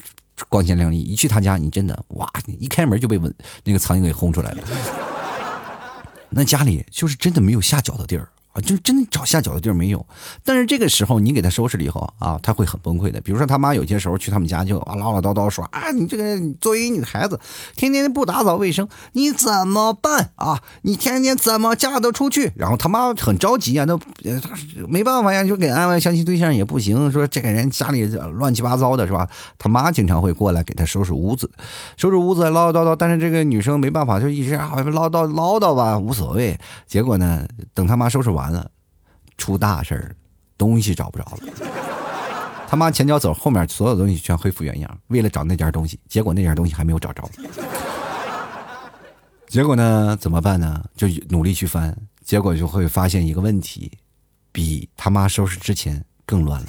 [0.49, 4.57] 光鲜亮丽，一去她家，你真的哇，一开门就被蚊那个苍蝇给轰出来了。
[6.37, 8.27] 那家里就是真的没有下脚的地儿。
[8.55, 10.05] 啊，就真找下脚的地儿没有，
[10.45, 13.19] 但是这个时候你给他收拾了以后啊，他会很崩溃的。
[13.19, 17.37] 比如说他妈有些时候去他们家就啊唠唠叨叨说啊，你这个作为你的孩子，
[17.75, 20.61] 天天不打扫卫生，你怎么办啊？
[20.83, 22.53] 你天天怎么嫁得出去？
[22.55, 23.99] 然后他妈很着急啊，都
[24.87, 29.27] 没办法呀，就给安排相亲对象也不行，说这个人家里乱七八糟的是吧？
[29.59, 31.51] 他妈经常会过来给他收拾屋子，
[31.97, 36.57] 收拾屋子唠唠叨叨，但是这个女生没办法，就一直啊唠叨唠叨吧，无所谓。
[36.87, 38.44] 结果呢，等他妈收拾完。
[38.45, 38.69] 完了，
[39.37, 40.15] 出大事儿，
[40.55, 41.39] 东西找不着了。
[42.67, 44.99] 他妈前脚走，后面所有东西全恢复原样。
[45.07, 47.27] 为了找那件东西，结果那件东西还没有找着。
[49.47, 50.83] 结果呢，怎么办呢？
[50.95, 53.91] 就努力去翻，结果就会发现一个问题，
[54.51, 56.67] 比他妈收拾之前更乱了。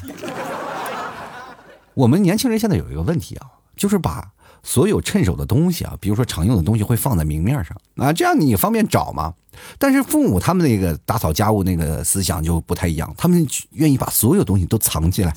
[1.93, 4.33] 我们年轻人现在有一个问题啊，就是把。
[4.67, 9.33] 所有趁手的东西啊，比如说常用的东西会放在明面上啊，这样你方便找嘛。
[9.79, 15.35] 但是父母他们那个打扫家务那个思想就不太一样，他们愿意把所有东西都藏起来。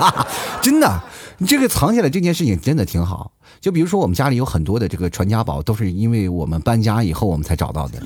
[0.62, 1.02] 真的，
[1.38, 3.32] 你这个藏起来这件事情真的挺好。
[3.58, 8.00] 就比如说我们家里有很多的这个传家宝，都是因为我们搬家以后我们才找到的。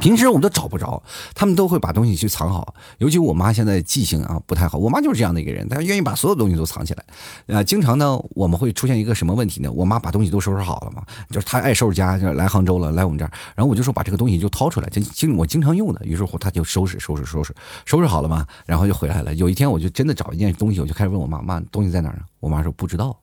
[0.00, 1.00] 平时我们都找不着，
[1.34, 2.74] 他们都会把东西去藏好。
[2.98, 7.04] 尤其我妈现在记性啊不太好，我妈就是这样的一个人，她愿意把所有东西都藏起来。
[7.46, 9.70] 呃，经常呢，我们会出现一个什么问题呢？
[9.70, 16.00] 我妈把东西都收拾好了嘛，就是她爱收拾家，就是来杭州了，来我们这儿，然后我就说把这个东西就掏出来，就经我经常用的。
[16.04, 19.34] 于是乎，她就收拾收拾收拾收拾好了嘛，然后就回来了。
[19.34, 22.22] 有一天，我就真的找一件东西，我就开始问我妈妈东西在哪儿呢？
[22.40, 23.14] 我妈说不知道。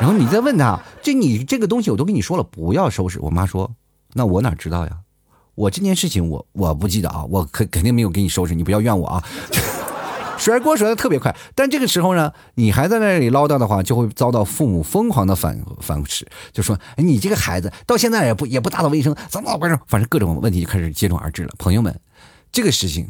[0.00, 3.18] 然后你再问她，这你这个东西我都跟你说了不要收拾。
[3.20, 3.70] 我妈说
[4.14, 4.98] 那我哪知道呀？
[5.54, 9.24] 我这件事情我我不记得啊，我肯肯定没有给你收拾，你不要怨我啊。
[10.38, 19.78] 甩锅甩的特别快，但这个时候呢，你还在那里唠叨的话，就会遭到父母疯狂的反反斥，就说你这个孩子到现在也不也不打扫卫生，怎么回事？
[19.86, 21.50] 反正各种问题就开始接踵而至了。
[21.58, 21.96] 朋友们，
[22.50, 23.08] 这个事情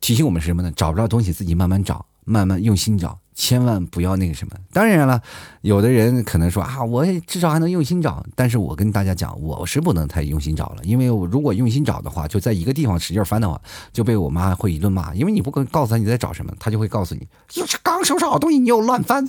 [0.00, 0.72] 提醒我们是什么呢？
[0.74, 2.06] 找不着东西自己慢慢找。
[2.24, 3.18] 慢慢用心找。
[3.34, 4.54] 千万不要那个什么。
[4.72, 5.22] 当然了，
[5.62, 8.24] 有的人可能说啊，我至少还能用心找。
[8.34, 13.60] 但是我跟大家讲，我是不能太用心找了，因为我如果用心找的话，就在一个地方使劲翻的话，
[13.92, 15.14] 就被我妈会一顿骂。
[15.14, 19.28] 因为你不跟告诉她你在找什么，她就会告诉你，又是刚收拾好东西，你又乱翻。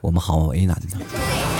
[0.00, 1.51] 我们好为难的。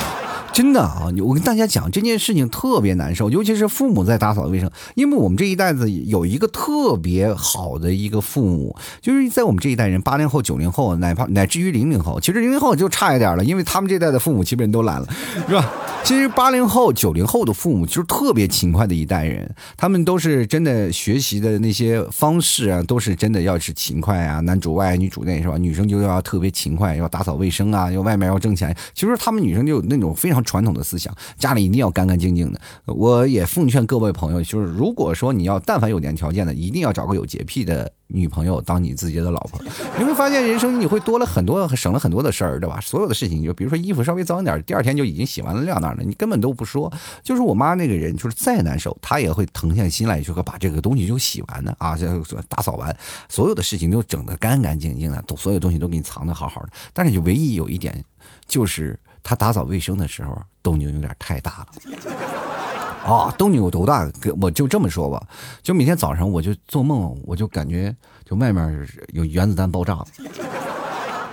[0.52, 4.70] 真的啊，我跟大家讲这件事情特别难受，尤其是父母在打扫卫生。
[4.94, 15.08] 因为我们这一代子有一个特别好的一个父母，就是在我们这一代人，八零后、九零后，哪怕乃至于零零后，其实零零后就差一点了，因为他们这代的父母基本都懒了，
[15.48, 15.72] 是吧？
[16.04, 25.56] 其实八零后、九零后的父母就是特别勤快的一代人，他们都是真的学习的那些方式啊，都是真的要是勤快啊，男主外女主内，是吧？
[25.56, 28.76] 女生就要特别勤快，要打扫卫生啊，要外面要挣钱。
[28.92, 30.41] 其实他们女生就有那种非常。
[30.42, 32.60] 传统的思想，家里一定要干干净净的。
[32.86, 39.60] 我也奉劝各位朋友，就是如果说你要但凡有点条件的，一定要找个有洁癖的女朋友当你自己的老婆。
[39.98, 42.80] 你会发现人生你会多了很多，省了很多的事儿，对吧？
[42.80, 46.92] 所有的事情，就比如说衣服稍微脏一点，第二天就已经洗完了晾那儿了，你根本都不说。
[47.22, 52.06] 就是我妈那个人，就是再难受，她也会腾下心来，就会把这个东西就洗完的啊，就
[52.48, 52.94] 打扫完，
[53.28, 56.68] 所有的事情都整得干干净净的，都所有东西都给你藏得好好的。
[56.92, 58.04] 但是就唯一有一点，
[58.46, 58.98] 就是。
[59.22, 64.10] 他打扫卫生的时候动静有点太大了，啊， 动静有多大？
[64.40, 65.22] 我就这么说吧，
[65.62, 69.98] 就每天早上我就做梦，我就感觉就外面有原子弹爆炸，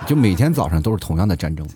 [0.06, 1.66] 就每天早上都是同样的战争。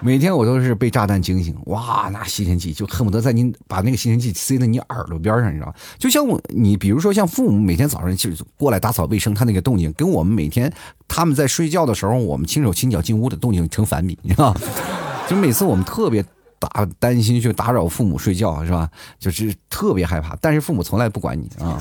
[0.00, 5.74] 每天我都是被炸弹惊醒，哇，那吸尘器就恨不得在你把那个吸尘器塞在你耳朵边上，你知道吗？
[5.98, 10.72] 就像我，你比如说像父母每天早上就过来打扫卫生，他那个动静跟我们每天
[11.08, 14.60] 他们在睡觉的时候，我们轻手轻脚进屋的动静成反比，你知道吗？
[15.28, 16.24] 就每次我们特别
[16.58, 18.88] 打担心去打扰父母睡觉，是吧？
[19.18, 21.78] 就是特别害怕，但是父母从来不管你啊，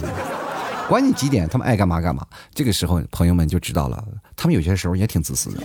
[0.89, 2.25] 管你几点，他们爱干嘛干嘛。
[2.53, 4.03] 这个时候，朋友们就知道了，
[4.35, 5.61] 他们有些时候也挺自私的。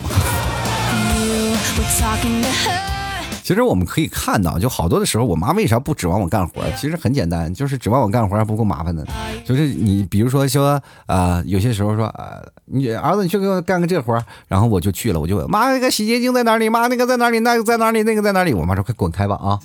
[3.42, 6.62] 其实我们可以看到，就好多的时候，我妈为啥不指望我干活？
[6.76, 9.06] 其实很简单，就是指望我干活还不够麻烦的。
[9.44, 14.16] 就是你，比如说说，呃，有些时候说，呃，你儿子，你去给我干个这活
[14.48, 16.68] 然后我就去了，我就问妈，那个洗洁精在哪里？
[16.68, 17.40] 妈，那个在哪里？
[17.40, 18.02] 那个在哪里？
[18.04, 18.54] 那个在哪里？
[18.54, 19.58] 我妈说，快滚开吧啊！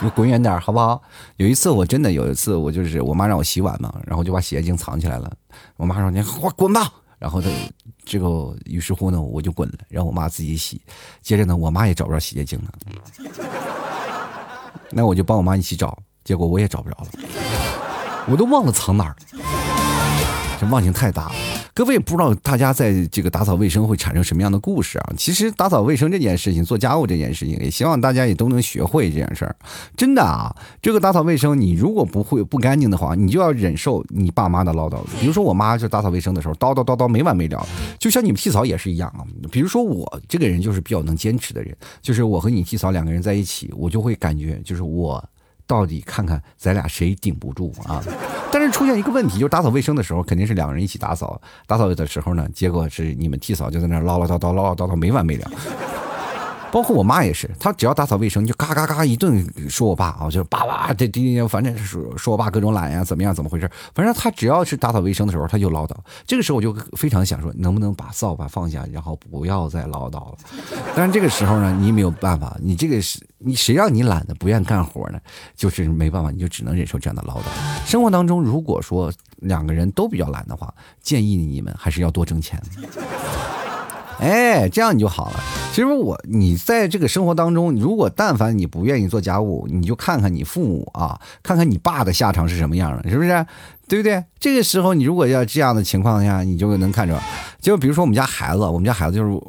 [0.00, 1.02] 你滚远点好不好？
[1.38, 5.30] 有一次我真的有一次，我就是我妈让我洗碗嘛，然后就把洗洁精藏起来了。
[5.76, 6.88] 我妈说，你快滚吧。
[7.24, 7.48] 然后他
[8.04, 10.78] 这个，于是乎呢，我就滚了，让我妈自己洗。
[11.22, 12.70] 接着呢，我妈也找不着洗洁精了，
[14.92, 17.06] 那我就帮我妈一起找，结果我也找不着了，
[18.28, 19.16] 我都忘了藏哪儿，
[20.60, 21.34] 这忘性太大了。
[21.74, 25.12] 各位不知道大家在这个打扫卫生会产生什么样的故事啊？
[25.16, 29.56] 其实打扫卫生这件事情，做家务这件事情，也希望大家也都能学会这件事儿。
[29.96, 35.00] 真的啊，这个打扫卫生，你如果不会不干净的话，你就要忍受你爸妈的唠叨。
[35.18, 37.66] 比如说我妈就打扫卫生的时候叨叨叨叨没完没了，
[37.98, 39.26] 就像你们替嫂也是一样啊。
[39.50, 45.22] 比如说我这个人就是比较能坚持的人，就是我和你替嫂两个人在一起，我就会感觉就是我。
[45.66, 48.02] 到底看看咱俩谁顶不住啊？
[48.52, 55.50] 但是出现一个问题，就是打扫卫生的时候肯定是两个人一起打扫，打扫的时候呢，结果是你们替扫就在那唠唠叨叨、唠唠叨叨没完没了。
[56.74, 63.70] 包括我妈也是，她只要打扫卫生就嘎嘎嘎一顿说我爸啊，就是叭叭这这反正是说说我爸各种懒呀，怎么样，怎么回事？
[63.94, 65.94] 反正她只要是打扫卫生的时候，她就唠叨。
[66.26, 70.36] 这个时候我就非常想说，能不能把扫把放下，然后不要再唠叨了。
[70.96, 75.20] 但是这个时候呢，你没有办法，你这个是你谁让你懒的不愿干活呢？
[75.54, 77.44] 就是没办法，你就只能忍受这样的唠叨。
[77.86, 82.60] 生活当中，如果说两个人都比较懒的话，建议你们还是要多挣钱。
[84.18, 85.40] 哎，这样你就好了。
[85.72, 93.46] 其实我，你在这个生活当中，如果但凡你不愿意做家务，你就看看你父母啊，看看你爸的下场是什么样的，是不是？
[93.86, 94.24] 对不对？
[94.40, 97.20] 这个时候，你如果要这样的情况下，你就能看着。
[97.60, 99.40] 就比如说我们家孩子，我们家孩子就是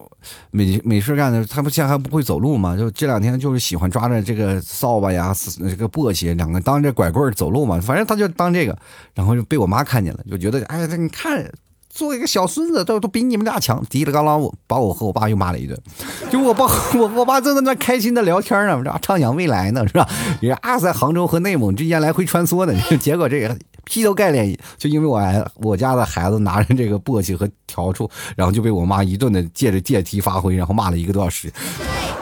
[0.51, 8.77] 没没事干的，他不现在还不会走路嘛，就这两天就是喜欢抓着这个扫把呀、这个簸箕，两个当这拐棍走路嘛，反正他就当这个，
[9.13, 11.49] 然后就被我妈看见了，就觉得哎，你看。
[11.95, 15.81] 做一个小孙子都都比你们俩强，滴里嘎啷，我把我和我爸又骂了一顿。
[16.29, 20.05] 就我爸，我我爸正在那开心的聊天呢，畅想未来呢，是吧？
[20.41, 22.77] 也啊，在杭州和内蒙之间来回穿梭呢。
[22.99, 25.21] 结果这个劈头盖脸，就因为我
[25.55, 31.49] 我家的孩子拿着这个簸箕和笤帚，然后就被我妈一顿的借着借题发挥，然后骂了一个多小时。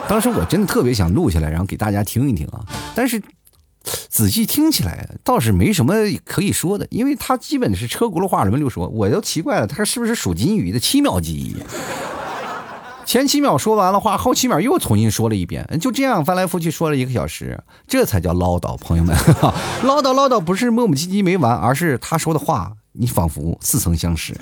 [0.07, 3.19] 当时我真的特别想录下来，然后给大家听一听啊，但是。
[3.83, 5.93] 仔细听起来倒是没什么
[6.23, 11.55] 可以说的，因为他基本是车轱辘话轮流说，我都奇怪了，他是不是属金鱼的七秒记忆？
[13.05, 19.13] 前七秒说完了话，后七秒又重新说了一遍，就这样翻来覆去说了一个小时，这才叫唠叨，朋友们，
[19.83, 24.33] 唠叨唠叨不是磨磨唧唧没完，而是他说的话你仿佛似曾相识。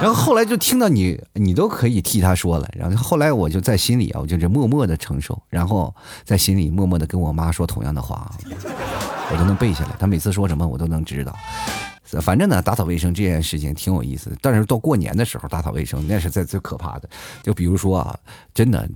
[0.00, 2.68] 然后后来就听到你，你都可以替他说了。
[2.72, 5.92] 然后后来我就在心里啊，我就这默默的承受，然后
[6.24, 8.30] 在心里默默的跟我妈说同样的话，
[9.32, 9.96] 我都能背下来。
[9.98, 11.34] 他每次说什么，我都能知道。
[12.22, 14.32] 反正呢，打扫卫生这件事情挺有意思。
[14.40, 17.08] 但是到过年的时候打扫卫生，那是在最可怕的。
[17.42, 18.16] 就比如说啊，
[18.54, 18.88] 真的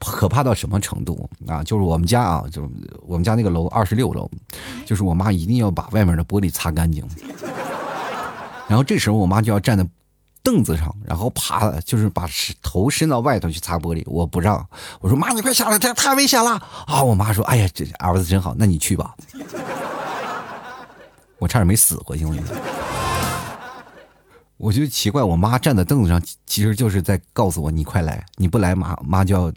[0.00, 1.62] 可怕到什么程度啊？
[1.62, 2.68] 就是我们家啊，就
[3.06, 4.28] 我们家那个楼二十六楼，
[4.84, 7.06] 就是我妈一定要把外面的玻璃擦干净。
[8.66, 9.86] 然后这时候我妈就要站在。
[10.42, 12.28] 凳子上，然后爬，就是把
[12.60, 14.02] 头伸到外头去擦玻璃。
[14.06, 14.66] 我不让，
[15.00, 17.02] 我说妈，你快下来，这太危险了啊！
[17.02, 19.14] 我妈说，哎呀，这儿子真好，那你去吧。
[21.38, 22.34] 我差点没死过去，我
[24.56, 29.52] 我就奇怪，我妈站在凳子上，其实就是在告诉我，你快来，你不来，妈妈就要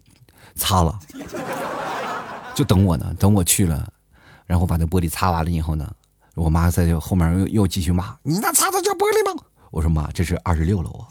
[0.55, 0.99] 擦了，
[2.55, 3.87] 就等我呢，等我去了，
[4.45, 5.91] 然后把那玻璃擦完了以后呢，
[6.33, 9.43] 我妈在后面又又继续骂，你那擦的叫玻璃吗？
[9.75, 11.03] 我说妈，这是二十六楼啊，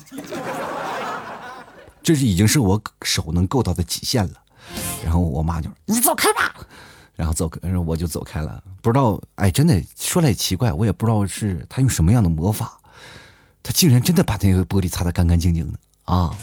[2.02, 4.40] 这是已经是我手能够到的极限了。
[5.04, 6.66] 然后我妈就说你走开吧，
[7.14, 8.64] 然后走开，然后我就走开了。
[8.80, 12.78] 不知道，哎，真的说来也奇怪，我也不知道是他用什么样的魔法，
[13.62, 16.34] 他竟然真的把那个玻璃擦得干干净净的啊！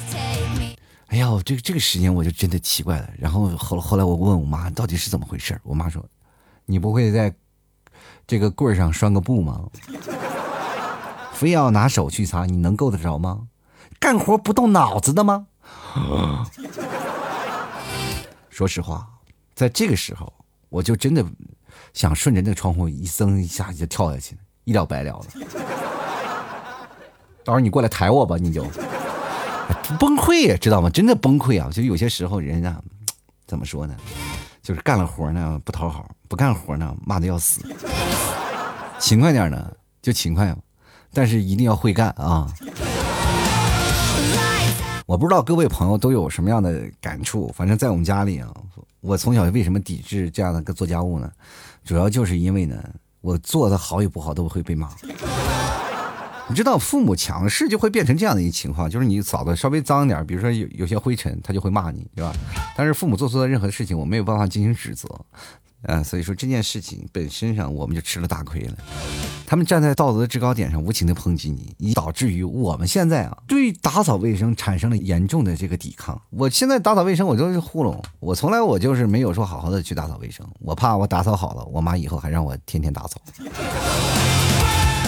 [1.08, 3.10] 哎呀，这个这个时间我就真的奇怪了。
[3.18, 6.06] 然后后后来我问我妈到底是怎么回事，我妈说，
[6.68, 7.34] 你不会在
[8.28, 9.68] 这个柜上拴个布吗？
[11.42, 13.48] 非要拿手去擦，你能够得着吗？
[14.00, 15.48] 干活不动脑子的吗？
[18.52, 19.08] 说实话，
[19.56, 20.32] 在这个时候，
[20.70, 21.26] 我就真的
[21.94, 25.26] 想顺着那个窗户一蹬一下就跳下去，一了百了了。
[27.44, 28.64] 到时候你过来抬我吧，你就
[30.00, 30.92] 崩溃呀，知道吗？
[30.92, 31.72] 真的崩溃啊！
[31.72, 32.80] 就有些时候人啊，
[33.48, 33.96] 怎么说呢？
[34.62, 37.62] 就是干了活呢不讨好，不干活呢骂的要死。
[39.00, 39.72] 勤快点呢
[40.04, 40.56] 就勤快。
[41.14, 42.48] 但是一定要会干啊！
[45.06, 48.48] 我不知道各位朋友都有什么样的感触，反正在我们家里啊，
[49.02, 51.30] 我从小为什么抵制这样的个做家务呢？
[51.84, 52.82] 主要就是因为呢，
[53.20, 54.90] 我做的好与不好都会被骂。
[56.48, 62.34] 你知道，父母强势就会变成这样的一个情况，就是你扫的稍微脏一点，比如说有有些灰尘，他就会骂你，对吧？
[62.76, 65.08] 但是父母做错的任何事情，我没有办法进行指责。
[65.84, 68.74] 啊，所以说这件事情本身上，我们就吃了大亏了。
[69.46, 76.22] 他们站在道德的制高点上，无情的抨击你，以导致于我们现在啊，对打扫卫生产生了严重的这个抵抗。
[76.30, 83.20] 我现在打扫卫生，我就是糊弄，我从来我就是没有说好好的去打扫卫生，我怕我打扫好了，我妈以后还让我天天打扫。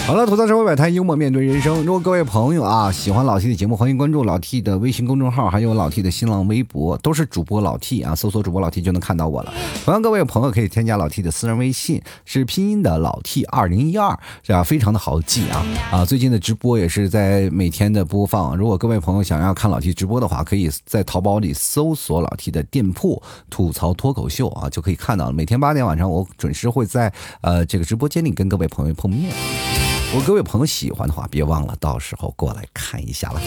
[0.06, 1.82] 好了，吐槽社会百态，幽默面对人生。
[1.82, 9.54] 如果各位朋友啊喜欢老 T 的节目，欢迎关注老 T 的微信公众号，还有老 T 的新浪微博，都是主播老 T 啊，搜索主播老 T 就能看到我了。
[9.82, 16.04] 同样，各位朋友可以添加老 T 的私人微信，是拼音的老 T 二零一二，这样非常的好记啊啊！
[16.04, 18.54] 最近的直播也是在每天的播放。
[18.54, 25.32] 如果各位朋友想要看老 T 直播的话，可以在淘宝里搜索老 T 的店铺“吐槽脱口秀”啊，就可以看到了。
[25.32, 29.32] 每天八点晚上，我准时会在呃这个直播间里跟各位朋友碰面。
[30.14, 33.40] 如果各位朋友喜欢的话，别忘了到时候过来看一下了。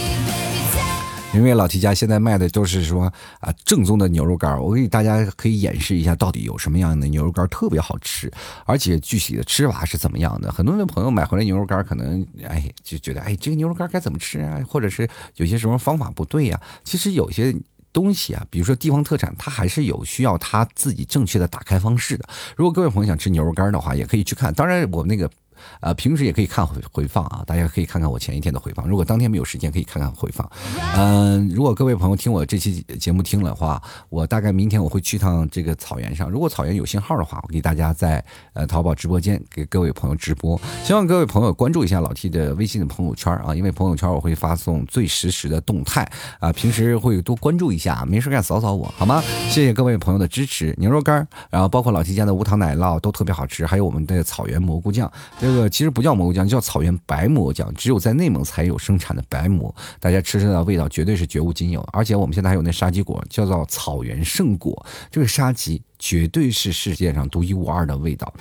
[1.34, 3.06] 因为老提家现在卖的都是说
[3.40, 8.30] 啊正宗的牛肉干，我给大家可以演示一下到底有什么样的牛肉干特别好吃，
[8.66, 10.52] 而且具体的吃法是怎么样的。
[10.52, 16.62] 很多的朋友买回来牛肉干，可能哎就觉得哎这个牛肉干该怎么吃啊，或者是有些什么方法不对呀。
[16.84, 17.56] 其实有些
[17.94, 22.28] 东西啊，比如说地方特产，它还是有需要它自己正确的打开方式的。
[22.58, 24.54] 如果各位朋友想吃牛肉干的话，也可以去看。
[24.54, 25.32] 当然我们那个。
[25.82, 28.88] 呃，平时也可以看回回放啊，大家可以看看我前一天的回放。
[28.88, 30.50] 如果当天没有时间，可以看看回放。
[30.96, 36.30] 嗯，如果各位朋友听我这期节目听了的话，我大概明天我会去趟这个草原上。
[36.30, 40.60] 如果草原有信号的话，我给大家在呃淘宝直播间给各位朋友直播。
[40.84, 49.22] 希望各位朋友关注一下老 T 的微信的朋友圈啊，因为朋友圈我会发送最实时的动态啊，平时会多关注一下，没事干扫扫我好吗？
[49.50, 50.74] 谢谢各位朋友的支持。
[50.78, 55.12] 牛肉干，然后包括老 T 家的无糖奶酪都特别好吃，还有我们的草原蘑菇酱。
[55.48, 61.80] 这个其实不叫蘑菇酱，叫草原白蘑酱，只有在内蒙才有生产的白蘑，大家吃着的味道绝对是绝无仅有。
[61.94, 68.34] 而且我们现在还有那沙棘果，叫做草原圣果，这个沙棘绝对是世界上独一无二的味道。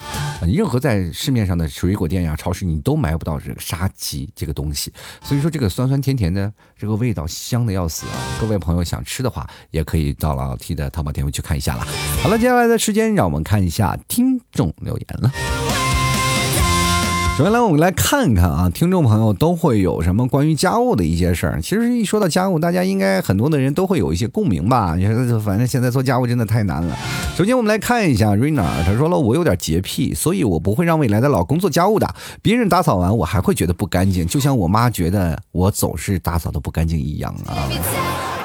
[0.53, 4.93] 任何在市面上的水果店呀、超市，你都买不到这个沙棘这个东西。
[5.23, 8.19] 所以说，这个酸酸甜甜的这个味道香的要死啊！
[8.41, 11.87] 各位朋友想吃的话，也可以到老 T 的淘宝店铺去看一下了。
[12.21, 15.31] 好了，接下来的时间让我们看一下听众留言了。
[17.37, 21.61] 首先来，我们来看看啊，听众朋友都会有什么关于家务的一些事儿。
[21.61, 24.95] 其实一说到家务，大家应该很多的人都会有一些共鸣吧？
[24.97, 26.97] 你说，反正现在做家务真的太难了。
[27.37, 32.09] 首先，我们来看一下 Rina，他说了，我有点洁癖，所以我不会让未来的老公做家务的。
[32.41, 37.69] 别人打扫完，我还会觉得不干净，就像我妈觉得我总是打扫的不干净一样啊。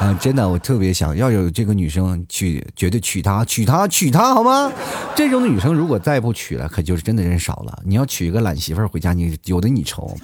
[0.01, 4.71] 啊，真的，我特别想要有这个女生娶，绝对娶她，娶她，娶她，好吗？
[5.15, 7.79] 这种女生如果再不娶了，可就是真的人少了。
[7.85, 10.17] 你要娶一个懒媳妇儿回家，你有的你愁。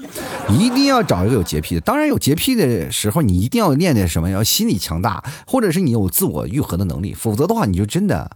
[0.50, 8.32] 一定要找一个有洁癖的，当然有洁癖的时候，你一定要练练什么，要心理强大，或者是你有自我愈合的能力，否则的话，你就真的，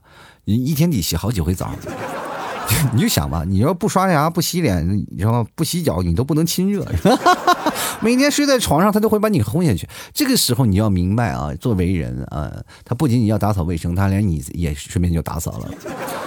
[0.46, 1.72] 你一天得洗好几回澡。
[2.94, 5.46] 你就想吧，你要不刷牙、不洗脸，你知道吗？
[5.56, 6.86] 不洗脚，你都不能亲热。
[8.02, 9.88] 每天睡在床上，他都会把你轰下去。
[10.14, 12.52] 这个时候你要明白啊，作为人啊，
[12.84, 15.70] 他不仅仅要打扫卫生，他连你也顺便就打扫了。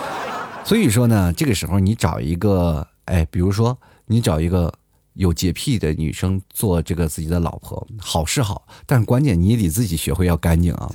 [0.65, 4.73] 所以说呢，这个时候你找一个，哎，比如说你找一个
[5.15, 10.91] 有洁癖的女生做这个自己的老婆，好是好，但是关键你也得自己学会要干净啊。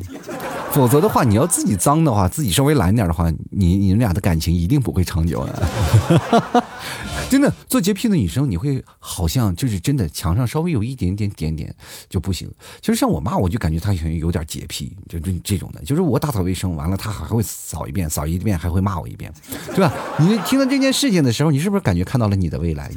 [0.71, 6.63] 否则的话，你要自己脏的话，自己稍微懒点的话，你你们俩的感情一定不会长久的。
[7.29, 11.73] 真的，做洁癖的女生，你会好像就是真的墙上稍微有一点点点点
[12.09, 12.49] 就不行。
[12.81, 19.31] 其实像我妈，我就感觉她好像有点洁癖，就这这种的，就是我打扫卫生完了，她还会扫一遍，扫一遍还会骂我一遍，
[19.75, 19.93] 对吧？
[20.19, 22.91] 你听到这件事情的时候，你是不是感觉看到了你的未来？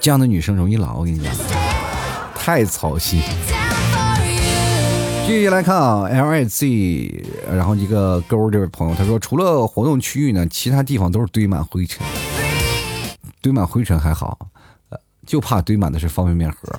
[0.00, 1.32] 这样的女生容易老，我跟你讲，
[2.34, 3.20] 太操心。
[5.26, 12.06] 继续来看啊，L I Z，然后一个勾这位朋友他说，除了活动区域呢，其他地方都是堆满灰尘。
[13.40, 14.38] 堆满灰尘还好，
[14.90, 16.78] 呃，就怕堆满的是方便面盒。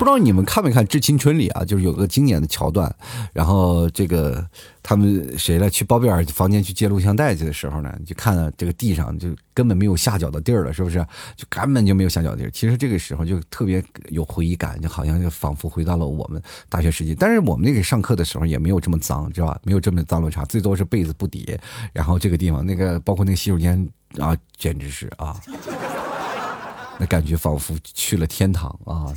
[0.00, 2.90] 不知道你们看没看《致青春》里啊，就是有个经典的桥段，
[3.34, 4.42] 然后这个
[4.82, 11.06] 他们谁来去包贝尔房间去接录像带去的时候呢，就看到这个地上就根本没有下脚的地儿了，是不是？
[11.36, 12.50] 就根本就没有下脚地儿。
[12.50, 16.40] 其实这个时候就特别有回忆感，就好像就仿佛回到了我们
[16.70, 17.14] 大学时期。
[17.14, 19.60] 但是我们那个上课的时候也没有这么脏，知道吧？
[19.64, 21.60] 没有这么脏乱差，最多是被子不叠。
[21.92, 23.86] 然后这个地方那个包括那个洗手间
[24.16, 25.38] 啊，简直是啊，
[26.98, 29.12] 那感觉仿佛去了天堂啊。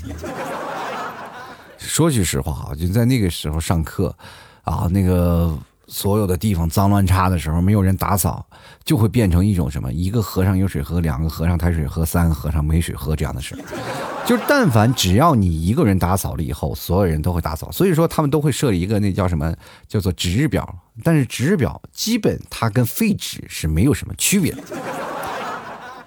[1.84, 4.16] 说句实话啊，就在那个时候上课，
[4.64, 5.56] 啊，那个
[5.88, 8.46] 所有的地方脏乱差的时候，没有人打扫，
[8.84, 9.92] 就会变成一种什么？
[9.92, 13.56] 一个和尚有水喝，两个和尚抬水喝，三个和尚没水喝这样的事
[14.26, 17.70] 就但凡只要你一个人打扫了以后，所有人都会打扫。
[17.72, 19.54] 所以说他们都会设立一个那叫什么？
[19.86, 20.74] 叫做值日表。
[21.04, 24.62] 但是值日表基本它跟废纸是没有什么区别的。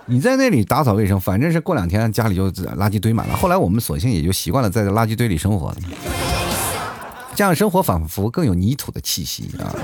[0.09, 3.37] 你在那里打扫卫生，反正是过两天家里就垃圾堆满了。
[3.37, 5.75] 后来我们索性也就习惯了在垃圾堆里生活，
[7.35, 9.75] 这样生活仿佛更有泥土的气息啊。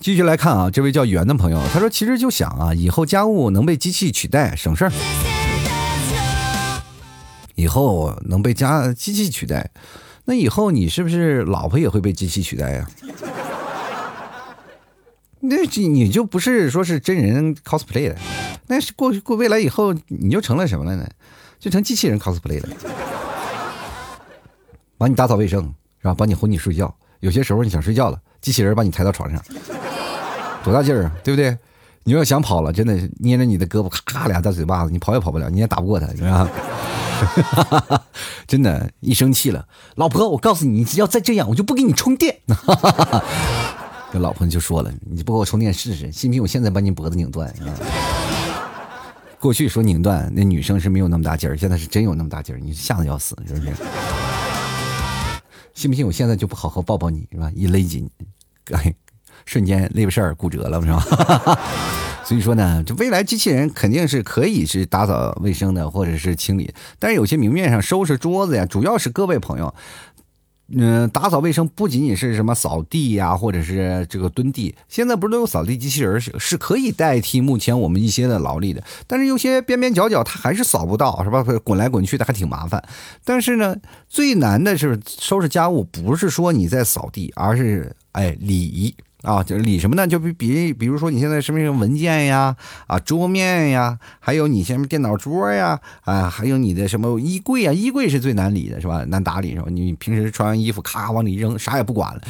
[0.00, 4.92] 继续来看啊，这位叫圆的朋友，他说：“其实就想啊，以后家务能被机器取代，省事儿。
[7.54, 9.68] 以后能被家机器取代。”
[10.30, 12.88] 那以后你是不是老婆也会被机器取代呀？
[15.42, 18.16] 那你就不是说是真人 cosplay 的，
[18.68, 21.04] 那是过过未来以后你就成了什么了呢？
[21.58, 22.68] 就成机器人 cosplay 了，
[24.96, 26.94] 帮你打扫卫生，然后帮你哄你睡觉。
[27.18, 29.42] 有些时候你想睡觉了，机器人把你抬到床上，
[30.62, 31.58] 多大劲儿啊，对不对？
[32.04, 36.48] 你要想跑了，真的捏着你的胳膊，咔咔俩大嘴巴子，你跑也跑不了，你也打不过他，是吧？
[38.46, 39.66] 真的，一生气了，
[39.96, 42.40] 老婆，我告诉你，你只要再这样，我就不给你充电。
[44.12, 47.52] 这老婆就说了，你不给我充电试试，信不信我现在把你脖子拧断？
[49.38, 53.72] 过去说拧断，那女生是没有那么大劲儿，现在是真有那么大劲儿，你吓得要死，是不是？
[55.72, 57.50] 信不信我现在就不好好抱抱你，是吧？
[57.54, 58.10] 一勒紧，
[58.72, 58.92] 哎，
[59.46, 61.58] 瞬间肋巴扇骨折了，是吧？
[62.30, 66.72] 所以说呢，这未来机器人肯定是可以是打扫卫生的，或者是清理。
[66.96, 69.74] 但是有些明面上收拾桌子呀，主要是各位朋友，
[70.72, 74.72] 嗯，打扫卫生不仅仅是什么扫地呀，或者是这个蹲地。
[74.88, 78.80] 现在不是都有扫地机器人是是可以代替目前我们一些的劳力的。
[79.08, 81.42] 但是有些边边角角它还是扫不到，是吧？
[81.64, 82.80] 滚来滚去的还挺麻烦。
[83.24, 83.74] 但是呢，
[84.08, 88.94] 最难的是收拾家务，不是说你在扫地，而是哎礼仪。
[89.22, 90.06] 啊，就是理什么呢？
[90.06, 92.56] 就比比，比如说你现在什么什么文件呀，
[92.86, 99.04] 啊，桌面呀，还有你什么电脑桌呀，啊，还有你的什么衣柜啊，衣柜是最难理的，是吧？
[99.04, 99.66] 难打理是吧？
[99.70, 102.20] 你平时穿完衣服，咔往里扔，啥也不管了，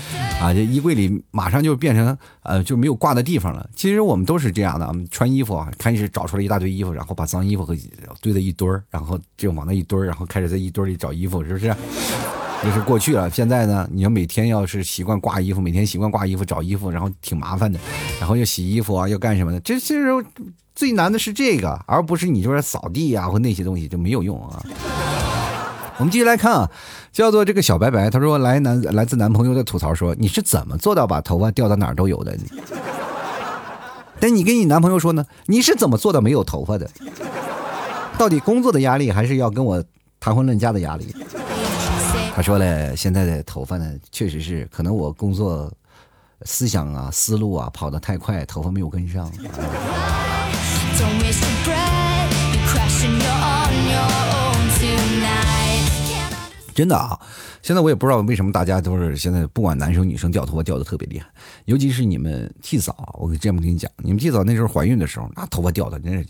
[0.41, 3.69] 啊，这衣柜里马上就变成呃就没有挂的地方了。
[3.75, 7.77] 其实我们都是这样的，穿衣服啊，开始找出来一大堆衣服，然后把脏衣服和
[8.21, 11.75] 堆在一堆儿，然后就往那一堆儿，然后开始在一堆里找衣服，是不是？
[12.63, 13.31] 那是过去了。
[13.31, 17.79] 现在呢，你要每天要是习惯挂衣服，每天习惯挂衣服、找衣服，然后挺麻烦的，
[18.19, 19.59] 然后又洗衣服啊，又干什么的？
[19.61, 20.09] 这其实
[20.75, 24.63] 最难的是这个，而不是你说扫地呀或那些东西就没有用啊。
[25.99, 26.71] 我们继续来看啊，
[27.13, 32.37] 叫做这个小白白，他说来男来自男朋友的吐槽说，你是怎么做到把头发掉到哪儿都有的？
[34.21, 36.91] 但你跟你男朋友说呢，你是怎么做到没有头发的？
[38.19, 39.83] 到底工作的压力还是要跟我
[40.19, 41.15] 谈婚论嫁的压力？
[42.41, 45.71] 他说嘞，现在的头发呢，确实是可能我工作
[46.47, 49.31] 思想啊、思路啊跑得太快，头发没有跟上。
[56.75, 57.21] 真的啊，
[57.61, 61.27] 现在我也不知道为什么大家都是现在不管男生女生掉头发掉的特别厉害，
[61.67, 66.27] 尤其是你们替嫂，我这么跟你讲，你们替嫂那时候怀孕的时候，那头发掉的真是，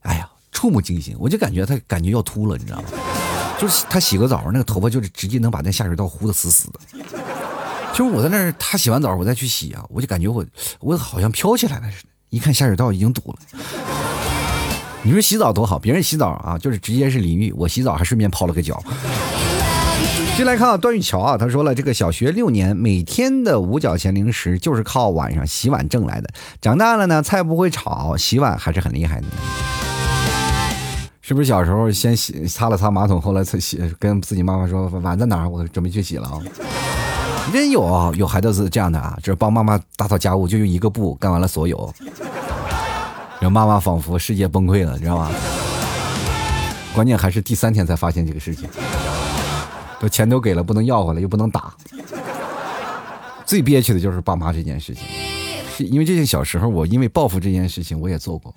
[0.00, 2.88] 哎呀，触目惊心，我就感觉她感觉要秃了，你知道吗？
[3.58, 6.80] 就是他洗个澡，那个头发就是直接能把那下水道糊的死死的。
[7.94, 10.44] 就是我在那儿，他洗完澡我再去洗啊，我就感觉我
[10.80, 13.38] 我好像飘起来了似的，一看下水道已经堵了。
[15.02, 18.82] 你说洗澡多好，别人洗澡啊就是直接是淋浴，我洗澡还顺便泡了个脚。
[20.36, 26.28] 进来看啊，段玉桥啊，他说了，这个小学六年，每天的五角钱零食就是靠晚上洗碗挣来的。
[26.60, 29.26] 长大了呢，菜不会炒，洗碗还是很厉害的。
[31.26, 36.38] 是不是小时候先洗擦了擦马桶，后来才洗，跟自己妈妈说碗在哪儿，我准备去洗了啊？
[37.52, 41.92] 真有啊，有孩子是这样的啊，就是帮妈妈打扫家务，就用一个布干完了所有，
[43.40, 45.28] 让妈妈仿佛世界崩溃了，你知道吗？
[46.94, 48.68] 关键还是第三天才发现这个事情。
[49.98, 51.74] 都钱都给了，不能要回来，又不能打。
[53.44, 58.54] 最憋屈的就是爸妈这件事情，因为这件小时候，我因为报复这件事情，我也做过。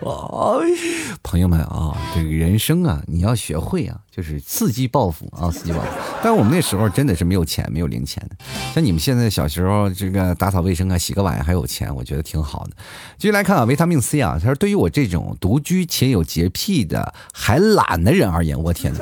[1.22, 5.86] 朋友们啊，这个人生啊，你要学会啊，就是伺机报复啊， 伺机报复。
[6.22, 8.36] 但是我们那时候真的是没有钱，没有零钱的。
[8.74, 12.70] 像你们现在小时候这个打扫卫生啊，洗个碗还有钱，我觉得挺好的。
[13.18, 19.00] 继续来看啊，维他命 C 啊，他说对于我这种独居且有洁癖的还懒的人而言，我天哪！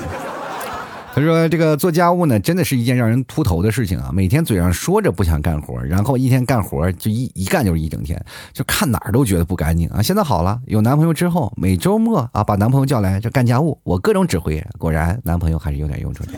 [1.16, 4.10] 他说：“这个做家务呢，真的是一件让人秃头的事情啊！
[4.12, 10.02] 每天嘴上说着不想干活，然后一天干活就一一干就是一整天，就看哪儿都觉得不干净啊！
[10.02, 16.32] 现在好了，有男朋友之后，每周末啊把男朋友叫来就干家务，我各种指挥，果然男朋友还是有点用处的。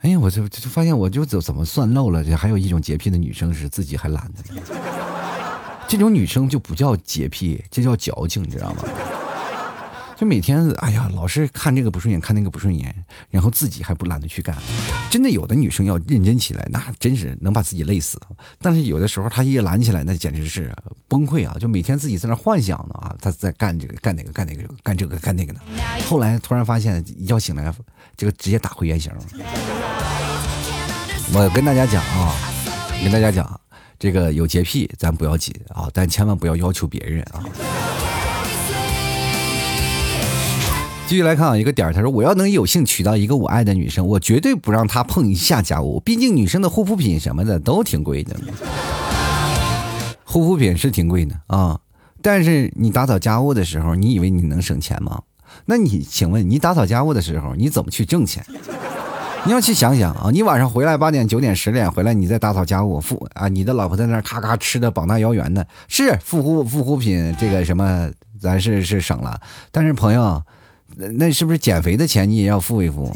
[0.00, 2.24] 哎呀，我就就发现我就怎怎么算漏了？
[2.24, 4.42] 这还有一种洁癖的女生是自己还懒的，
[5.86, 8.82] 这种女生就不叫洁癖，这叫矫情，你知道吗？”
[10.20, 12.94] 就每天，哎呀，老是看这个不顺眼，看那个不顺眼，
[13.30, 14.54] 然后自己还不懒得去干。
[15.08, 18.20] 真的，有的女生要认真起来，那真是能把自己累死。
[18.60, 20.76] 但是有的时候，她一懒起来，那简直是
[21.08, 21.56] 崩溃啊！
[21.58, 25.60] 就每天自己在那幻想呢啊，她在干这个，干哪个，干哪个，干这个，干那个呢。
[26.06, 27.74] 后来突然发现，一觉醒来，
[28.14, 29.10] 这个直接打回原形。
[31.32, 32.36] 我跟大家讲啊，
[33.02, 33.58] 跟大家讲，
[33.98, 37.42] 这个有洁癖咱不要紧啊，但千万不要要求别人啊。
[41.10, 45.98] 继续来看啊，一个点儿，他说：“我要能有幸娶到一个我爱的女生，我绝对不让她碰一下家务。
[45.98, 48.36] 毕竟女生的护肤品什么的都挺贵的，
[50.22, 51.80] 护肤品是挺贵的啊。
[52.22, 55.20] 但是你打扫家务的时候，你以为你能省钱吗？
[55.64, 58.46] 那你请问，你打扫家务的时候，你怎么去挣钱？
[59.44, 68.08] 你要去想想啊，你晚上回来八点、九点、十点回来，你再打扫家务，付啊，你的老婆在那咔咔吃的膀大腰圆的，是护肤护肤品这个什么，
[68.40, 69.40] 咱是是省了，
[69.72, 70.40] 但是朋友。”
[70.96, 73.10] 那那是不是减肥的钱你也要付一付？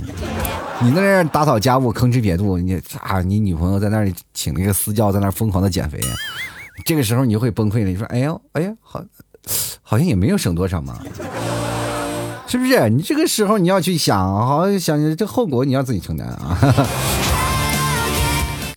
[0.81, 6.01] 你在那打扫家务吭哧瘪肚，你啊，你女朋友在那里请那个私教在那疯狂的减肥，
[6.85, 7.91] 这个时候你就会崩溃了。
[7.91, 9.03] 你说，哎呦，哎呀，好，
[9.83, 10.99] 好像也没有省多少嘛，
[12.47, 12.89] 是不是？
[12.91, 16.59] 你这个时候你要去想，好像想这后果你要自己承担啊。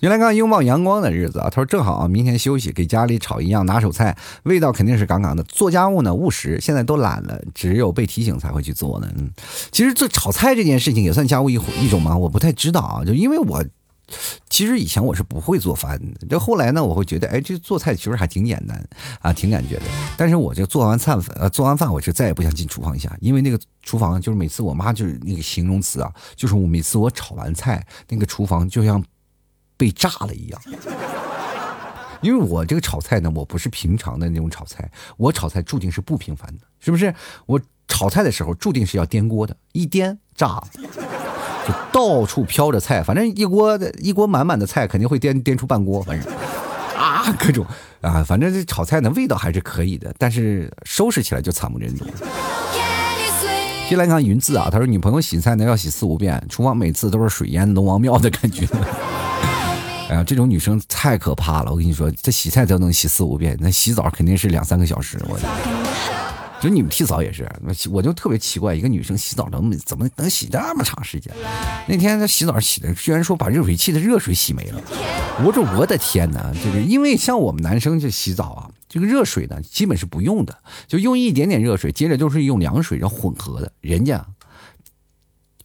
[0.02, 5.42] 原来刚拥抱阳光的日子啊，他说正好啊，明天休息，给家里炒一样拿手菜，味道肯定是杠杠的。
[5.44, 9.12] 做家务呢务实，现在都懒了，只有被提醒才会去做呢。
[9.18, 9.32] 嗯，
[9.72, 12.16] 其实做炒菜这件事情也算家务一一种吗？
[12.16, 13.66] 我不太知道啊，就因为我
[14.50, 18.88] 其实以前我是不会做饭的，就后来呢，我会觉得哎，这做菜其实还挺简单
[19.22, 19.84] 啊，挺感觉的。
[20.16, 29.04] 但是我这做完菜呃做完饭，我就再也不想进厨房一下，因为那个厨房就是每次我妈就是那个形容词啊，就是我每次我炒完菜，那个厨房就像。
[29.78, 30.60] 被炸了一样，
[32.22, 37.14] 因为我这个炒菜呢，我不是平常的那种炒菜，我炒菜注定是不平凡的，是不是？
[37.46, 46.34] 我炒菜的时候注定是要颠锅的，一颠炸，就到处飘着菜，反正一锅的一锅满满的菜肯定会颠颠出半锅，反正
[46.98, 47.66] 啊各种
[48.02, 52.06] 啊，反正这炒菜呢味道还是可以的，但是收拾起来就惨不忍睹。
[53.88, 58.68] 接来看云字啊，他说女朋友洗菜呢要洗四五遍，厨房每次都是水淹龙王庙的感觉。
[60.10, 61.72] 哎呀，这种女生太可怕了！
[61.72, 65.22] 我跟你说，这洗菜都能洗四五遍，那洗澡肯定是两三个小时。
[65.28, 65.38] 我，
[66.62, 67.46] 就你们替澡也是，
[67.92, 71.34] 我就特别奇怪，一个女生洗澡能怎么能洗那么长时间？
[71.88, 74.82] 那天她洗澡洗的，居然说把热水器的热水洗没了。
[75.44, 76.54] 我说我的天哪！
[76.64, 83.70] 这个因为像我们男生就洗澡啊，这个热水呢基本是不用的，就用一点点热水，接着就是用凉水然后混合的。
[83.82, 84.26] 人家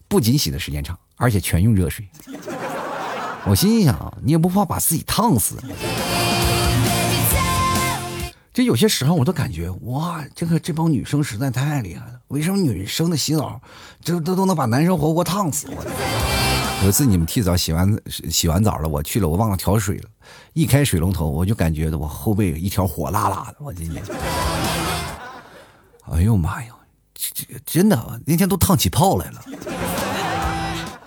[0.08, 2.04] 不仅洗的时间长，而且全用热水。
[3.44, 5.56] 我心想，你也不怕把自己烫死？
[8.52, 12.20] 这有些时候我都感觉，哇，这个这帮女生实在太厉害了。
[12.28, 13.60] 为什么女生的洗澡，
[14.02, 15.68] 这都都能把男生活活烫死？
[15.70, 20.04] 我有一次你们替澡洗完洗完澡了，我去了，我忘了调水了，
[20.52, 23.56] 一开水龙头，我就感觉我后背一条火辣辣的。
[23.58, 24.04] 我今天，
[26.12, 26.74] 哎呦妈呀，
[27.14, 29.42] 这个真的那天都烫起泡来了。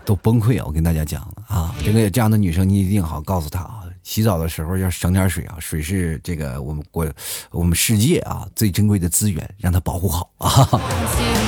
[0.05, 0.63] 都崩溃啊！
[0.67, 7.05] 我跟大家讲啊，这个这样的女生你一定好告诉她啊，洗澡的时候要省点水啊，水是这个我们国
[7.51, 10.79] 我们世界啊最珍贵的资源，让她保护好啊。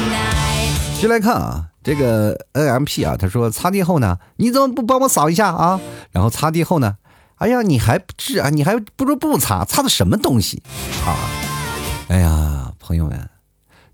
[0.99, 5.80] 先来看啊，这个 N M P 啊，他说擦地后呢，你怎么不帮我扫一下啊？
[6.12, 6.97] 然后擦地后呢，
[7.36, 8.49] 哎呀，你还不是啊？
[8.49, 10.64] 你还不如不擦，擦的什么东西
[11.05, 11.14] 啊？
[12.10, 13.30] 哎呀，朋友们，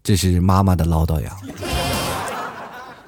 [0.01, 1.35] 这是妈妈的唠叨呀。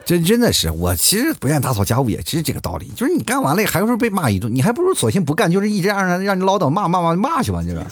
[0.05, 2.91] 真真的是，我其实不愿意打扫家务，也是这个道理。
[2.95, 7.83] 就是你干完了，还会被骂一顿，你还不如索性不干，就是一直让人让你唠叨，骂骂骂骂去吧，就是。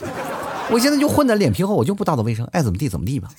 [0.69, 3.29] 我现在就混在脸皮厚，我就不打扫卫生，爱怎么地怎么地吧。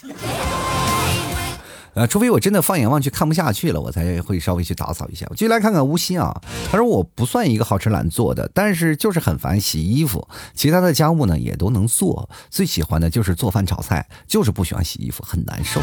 [1.94, 5.24] 呃，除非我真的放眼望去看不下去了，我才会稍微去打扫一下。
[5.30, 15.80] 我继续来看看吴昕啊，他说我不算一个好吃懒做的，但是就是很烦洗衣服，其他的家务呢也都能做，最喜欢的就是做饭炒菜，就是不喜欢洗衣服，很难受。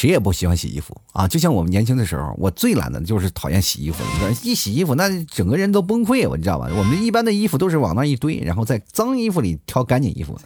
[0.00, 1.28] 谁也不喜欢洗衣服啊！
[1.28, 4.02] 就像我们年轻的时候，我最懒的就是讨厌洗衣服。
[4.42, 6.70] 一洗衣服，那整个人都崩溃，我你知道吧？
[6.74, 10.40] 我们一般的衣服都是往那一堆，然后在脏衣服里挑干净衣服。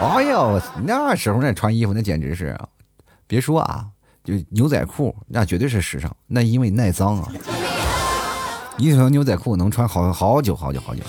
[0.00, 2.56] 哎呦，那时候那穿衣服那简直是，
[3.26, 3.84] 别说啊，
[4.22, 7.32] 就牛仔裤那绝对是时尚，那因为耐脏啊，
[8.78, 11.02] 一条牛仔裤能穿好好久好久好久。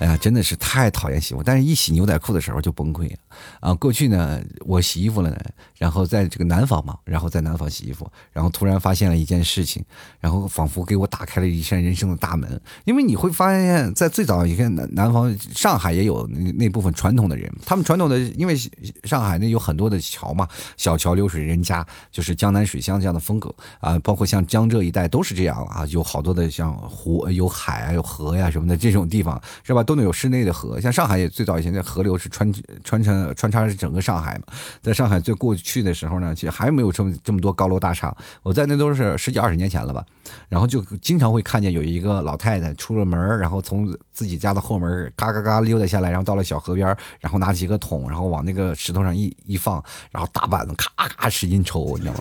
[0.00, 3.10] 哎呀，真的是太讨厌洗衣服，但是一洗牛仔裤的时候就崩溃
[3.58, 3.74] 啊！
[3.74, 5.36] 过去呢，我洗衣服了呢，
[5.78, 9.84] 然后在这个南方嘛，然后在南方洗衣服，然后突然发现了一件事情，
[10.20, 12.60] 然后仿佛给我打开了一扇人生的大门。
[12.84, 18.56] 因为你会发现在最早，你看南南方上海也有那那部分传统的人，他们传统的，因为
[19.04, 29.82] 上海那有很多的桥嘛，小桥流水人家，就是江南水乡这样的风格啊，包括像江浙一带都是这样啊，有好多的像湖、有海啊、有河呀什么的这种地方，是吧？
[29.82, 32.52] 都能有室内的河，像上海也最早以前的河流是穿
[32.82, 34.44] 穿成穿插着整个上海嘛。
[34.82, 38.16] 在上海最过去去的时候呢，其实还没有这么这么多高楼大厦。
[38.42, 40.02] 我在那都是十几二十年前了吧，
[40.48, 52.20] 然后就经常会看见有一个老太太出了门，然后从自己家的后门嘎嘎嘎溜达下来，然后到了小河边，然后拿起个桶，然后往那个石头上一一放，然后大板子咔咔使劲抽，你知道吗？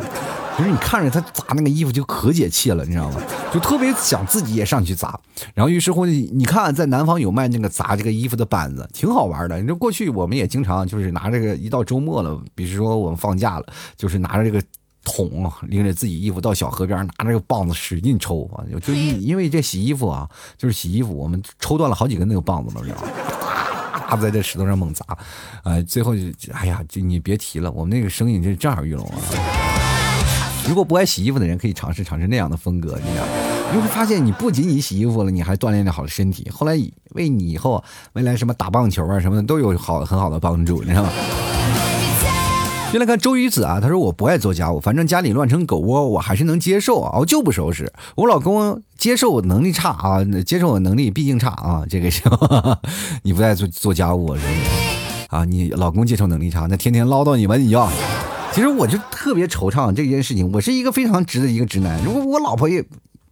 [0.58, 3.22] 其实你看着他砸那个衣服就可解气了，你知道吗？
[3.54, 5.18] 就特别想自己也上去砸。
[5.54, 9.62] 然后于是乎，你你看在南方有卖那个砸这个衣服的板子，挺好玩的。
[9.62, 14.60] 你说过去我们也经常就是拿这个，一到周末了，比如说我们放假了，就是拿着这个
[15.04, 18.66] 桶拎着自己衣服到小河边，拿着个棒子使劲抽啊！
[18.82, 20.28] 就因为这洗衣服啊，
[20.58, 23.12] 就是洗衣服，我们抽断了好几根那个棒子了，你知道吗？
[24.10, 25.06] 啪在这石头上猛砸，
[25.62, 29.67] 啊，最后就哎呀，就你别提了，我们那个声音真是震耳欲聋啊！
[30.68, 33.24] 如果不爱洗衣服的人，可以尝试尝试那样的风格，你知道，
[33.74, 36.78] 你会发现你不仅仅洗衣服了，你还锻炼了好的身体，后来
[37.14, 41.10] 为你以后未来什么打棒球啊什么的都有好很好的帮助，你知道吗？
[42.92, 47.92] 先来看周瑜子啊，他说我不爱做家务，反正家里乱成狗窝，我还是能接受啊，我就不收拾。
[48.16, 52.22] 我老公接受我能力差啊，接受我能力毕竟差啊，这个是
[53.24, 54.42] 你不爱做做家务是
[55.30, 57.88] 啊，你老公接受能力差，那天天唠叨你吧，你就。
[58.58, 60.52] 其实我就特别惆怅这件事情。
[60.52, 62.04] 我是一个非常直的一个直男。
[62.04, 62.84] 如果我老婆也，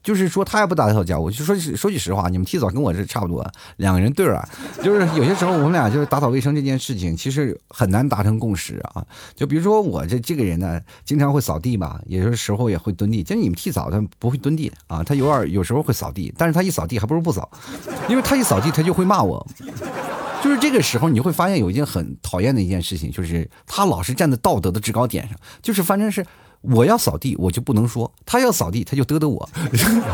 [0.03, 3.43] 就是说她也不打扫家务，就说说句实话，你们替澡跟我是差不多，
[3.77, 4.47] 两个人对儿啊。
[4.83, 9.03] 就是有些时候我们俩就是打扫卫生这件事情，其实很难达成共识啊。
[9.33, 13.23] 就比如说我这这个人呢，经常会扫地吧，有些时候也会蹲地。
[13.23, 17.49] 就你们替澡，他不会蹲地啊，他有点有时候会扫地，但是他一扫地还不如不扫，
[18.07, 19.43] 因为他一扫地他就会骂我。
[20.45, 25.35] 就是这个时候，你会发现有一件很讨厌的一件事情，就是他老是站在道德的制高点上。
[25.59, 26.23] 就是反正是
[26.61, 29.49] 我要扫地，我就不能说他要扫地，他就嘚嘚我。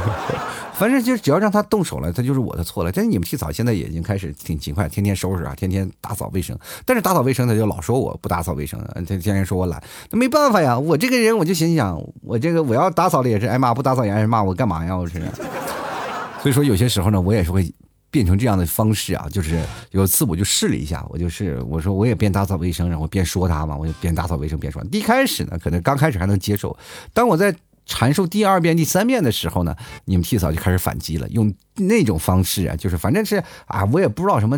[0.72, 2.92] 反正就只要让他动手了，他就是我的错了。
[2.94, 6.58] 但是你们替嫂现在已经开始挺勤快，天天收拾啊，天天打扫卫生。
[6.86, 9.84] 但是打扫卫生，他就老说我不打扫卫生，他天天说我懒。
[10.12, 14.96] 那没办法呀，我这个人我就心想，我这个我要打扫了也是挨骂，不打扫也挨骂，我干嘛呀？
[14.96, 15.22] 我是。
[16.42, 17.72] 所以说有些时候呢，我也是会
[18.12, 19.60] 变成这样的方式啊，就是
[19.90, 24.86] 有一次我就试了一下，我就是我说我也边打扫卫生，然后边说他嘛，我就边打扫卫生边说。
[24.92, 26.78] 一开始呢，可能刚开始还能接受，
[27.14, 27.56] 当我在。
[27.88, 34.58] 阐述第二遍、第三遍的时候呢，你们替嫂就开始反击了，用那种方式啊，就是反正是啊，我也不知道什么，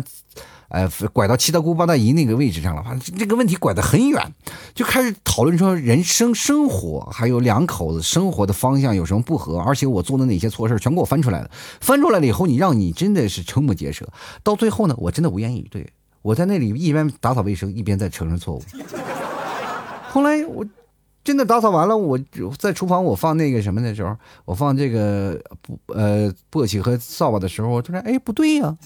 [0.68, 4.34] 呃，拐到七大姑八大姨那个位置上了，反正这个问题拐得很远，
[4.74, 11.50] 就开始讨论说人生、生活，还有两口子生活的方向有什么不合，而且我做的哪些错事全给我翻出来了。
[11.80, 14.08] 翻出来了以后，你让你真的是瞠目结舌。
[14.42, 15.86] 到最后呢，我真的无言以对，
[16.22, 18.62] 我在那里一边打扫卫生，一边在承认错误。
[20.10, 20.64] 后来我。
[21.24, 22.20] 真的打扫完了，我
[22.58, 28.76] 在厨房我放那个什么的时候，我放这个不呃簸箕和扫把的时候，我突然哎不对呀，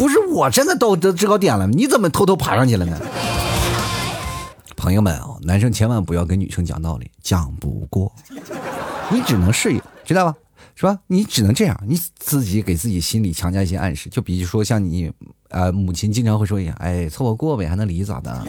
[0.00, 2.98] 不是我真的到这制高点了，你怎么偷偷爬上去了呢？
[4.74, 8.10] 朋友们啊，男生千万不要跟女生讲道理，讲不过，
[9.10, 10.34] 你只能适应，知道吧？
[10.74, 10.98] 是吧？
[11.06, 15.12] 你只能这样，你自己给自己心里强加一些暗示，就比如说像你
[15.50, 18.42] 呃母亲经常会说一样，哎凑合过呗，还能离咋的？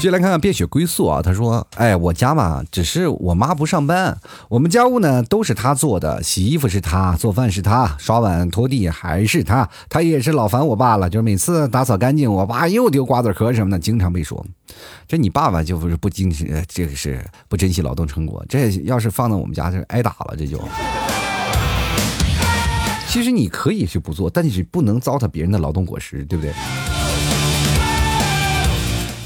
[0.00, 4.16] 接下来看看变雪归宿啊，他说：“哎，我家嘛，只是我妈不上班，
[4.48, 14.46] 我们家务呢都是她做的，洗衣服是她，做饭是她，刷碗拖地还是她，她也是老烦我爸了，就是每次打扫干净，我爸又丢瓜子壳什么的，经常被说。
[15.08, 16.32] 这你爸爸就不是不经，
[16.68, 20.60] 这个是不珍惜劳动成果，这要是放到我们家，就挨打了，这就。
[23.08, 26.54] 其实你可以是不做，但是不能糟蹋别人的劳动果实，对不对？”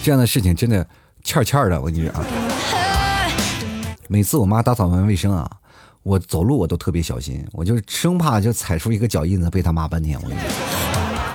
[0.02, 0.84] 这样的事情真的
[1.22, 2.26] 欠欠的，我跟你讲啊。
[4.08, 5.48] 每次我妈打扫完卫生啊，
[6.02, 10.18] 我走路我都特别小心，我就生怕就踩出一个脚印子被她骂半天。
[10.20, 10.50] 我跟你讲，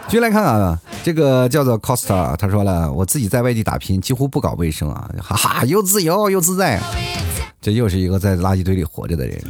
[0.07, 6.81] 继续来看啊，这个叫做 Costa，他说了，我自己在外地打拼，几乎不搞卫生啊，哈哈，又自由又自在。
[7.61, 9.41] 这又是一个在垃圾堆里活着的人。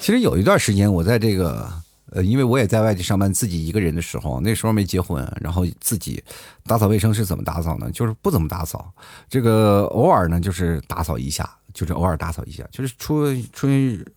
[0.00, 1.70] 其实有一段时间，我在这个。
[2.12, 6.22] 呃，因为我也在外地上班，自己一个人的时候，那时候没结婚，然后自己
[6.64, 7.90] 打扫卫生是怎么打扫呢？
[7.92, 8.92] 就是不怎么打扫，
[9.28, 13.68] 这个偶尔呢就是打扫一下，就是偶尔打扫一下，就是出出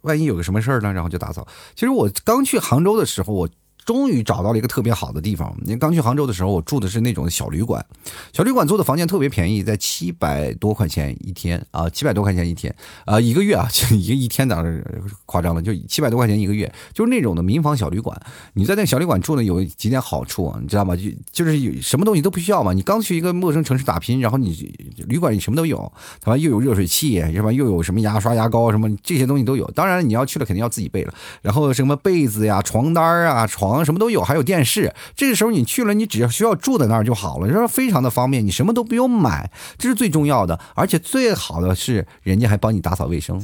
[0.01, 1.47] 万一有个什么事儿呢，然后就打扫。
[1.75, 3.49] 其实我刚去杭州的时候，我。
[3.86, 5.55] 终于找到了一个特别好的地方。
[5.61, 7.86] 你刚去杭州的时候，我住的是那种小旅馆，
[8.31, 12.73] 小旅馆租的房间特别便宜，在七百多块钱一天啊，七百多块钱一天
[13.05, 14.84] 啊，一个月啊， 就一个一天当然
[15.25, 18.19] 夸张了，就七百多块钱一个月，就是那种的民房小旅馆。
[18.53, 20.95] 你在那个小旅馆住呢，有几点好处，你知道吗？
[20.95, 22.71] 就就是有什么东西都不需要嘛。
[22.71, 24.73] 你刚去一个陌生城市打拼，然后你
[25.07, 27.51] 旅馆里什么都有，他妈又有热水器，是吧？
[27.51, 29.69] 又有什么牙刷、牙膏什么这些东西都有。
[29.71, 31.13] 当然你要去了，肯定要自己备了。
[31.41, 33.72] 然后什么被子呀、床单啊、床。
[33.86, 34.93] 什么都有，还有电视。
[35.15, 40.59] 这个时候你去了，你只要需要住在那儿就好了，你说非常的方便，你什么都不用买，这是最重要的。
[40.76, 43.41] 而且最好的是，人家还帮你打扫卫生。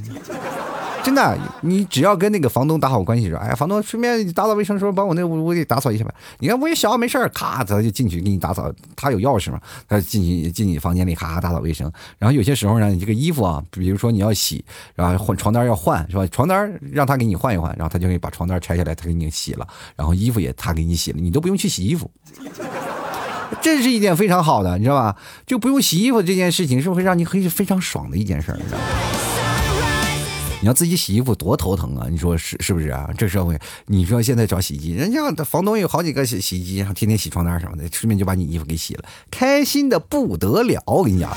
[1.04, 6.14] 真的，你只要跟那个房东打好关系，说，哎呀，房东顺便打扫卫生的时候，帮我那屋屋给打扫一下吧。
[6.40, 8.72] 你看我也小，没事儿，咔，他就进去给你打扫。
[8.96, 9.60] 他有钥匙嘛？
[9.88, 11.92] 他进去进你房间里，咔咔打扫卫生。
[12.18, 16.28] 然后有些时候呢，你这个衣服啊，比如说你要洗，然后换床单要换，是吧？
[16.28, 19.68] 床单让他给你换一换，然后他就可以把床单拆下来，他给你洗了。
[19.96, 22.10] 然后衣服也他给你洗了，你都不用去洗衣服。
[23.62, 25.16] 这是一点非常好的，你知道吧？
[25.48, 28.58] 就不用洗衣服这件事情，是不是让你可以非常爽的一件事儿？
[28.58, 28.84] 你知道吗？
[30.62, 32.08] 你要自己洗衣服多头疼啊！
[32.10, 33.10] 你说是是不是啊？
[33.18, 40.84] 这社会，你说现在找洗衣机，人家房东有好几个洗洗衣机，然后天天洗床单什么的，顺便就把你衣服给洗了，开心的不得了。
[40.86, 41.32] 我跟你讲，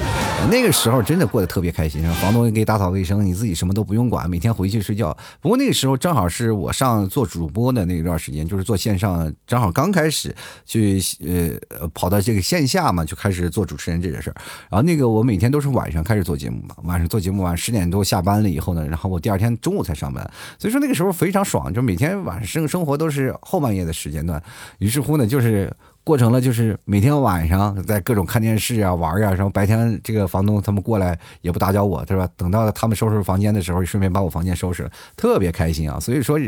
[0.50, 5.16] 那个时候真的过得特别开心，房东给你打扫卫生，你自己什么都不用管，每天回去睡觉。
[5.40, 10.34] 不过那个时候正好是我上做主播的那一段时间，就是做线上，正好刚开始
[10.66, 14.34] 去呃跑到这个线下嘛，就开始做主持人这件事儿。
[14.68, 19.11] 然后那个我每天都是晚上开始做节目嘛，晚上做节目，晚十点多下班了以后呢，然后。
[19.12, 24.42] 我第二天中午才上班，所以说那个时候非常爽，就每天晚上生生活都是后半夜的时间段。
[24.78, 25.70] 于是乎呢，就是
[26.02, 32.28] 过成了就是每天晚上在各种看电视啊、玩啊，然后白天这个房东他们过来也不打搅我，对吧？
[32.36, 36.00] 等到他们收拾房间的时候，顺便把我房间收拾了，特别开心啊。
[36.00, 36.38] 所以说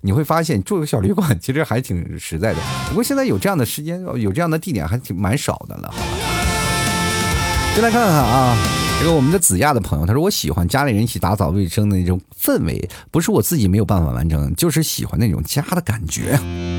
[0.00, 2.58] 你会发现住个小旅馆其实还挺实在的。
[2.88, 6.41] 不过现在有这样的时间、有这样的地点还挺蛮少的了，好吧？
[7.74, 8.54] 进来看看啊，
[9.00, 16.32] 这个我们的子亚的朋友，他说我喜欢家里人一起打扫卫生的那种氛围，不是我自己没有办法完成，就是喜欢那种家的感觉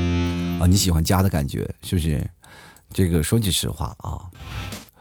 [0.62, 0.66] 啊。
[0.68, 2.24] 你喜欢家的感觉是不是？
[2.92, 4.22] 这个说句实话啊，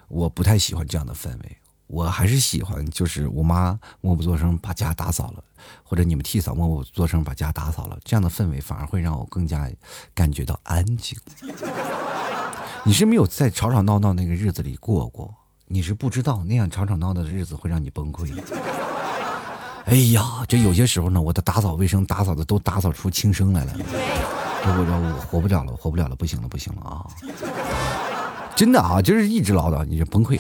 [0.07, 1.57] 我不太喜欢这样的氛围。
[1.85, 5.43] 我还是喜欢，就是我妈默不作声把家打扫了，
[5.83, 9.69] 或者你们替嫂默不作声把家打扫了，这样的氛围反而会让我更加
[10.15, 11.15] 感觉到安静。
[12.83, 15.31] 你是没有在吵吵闹闹那个日子里过过，
[15.67, 18.29] 你是不知道那样吵吵闹闹的日子会让你崩溃。
[19.85, 27.05] 哎呀，这有些时候呢，我的打扫卫生打扫的都打扫出轻声来了，我我活不了了，活不了了，不行了，不行了啊！
[28.55, 30.39] 真的啊，就是一直唠叨，你就崩溃。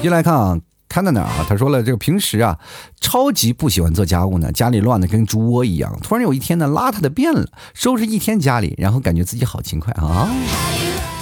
[0.00, 0.56] 进来看啊，
[0.88, 1.44] 看到哪儿啊？
[1.48, 2.56] 他说了，这个平时啊，
[3.00, 5.98] 超级不喜欢做家务呢，家里乱的跟猪窝一样。
[6.02, 10.28] 突然有一天呢，邋遢的变了，收拾一天家里，然后感觉自己好勤快啊。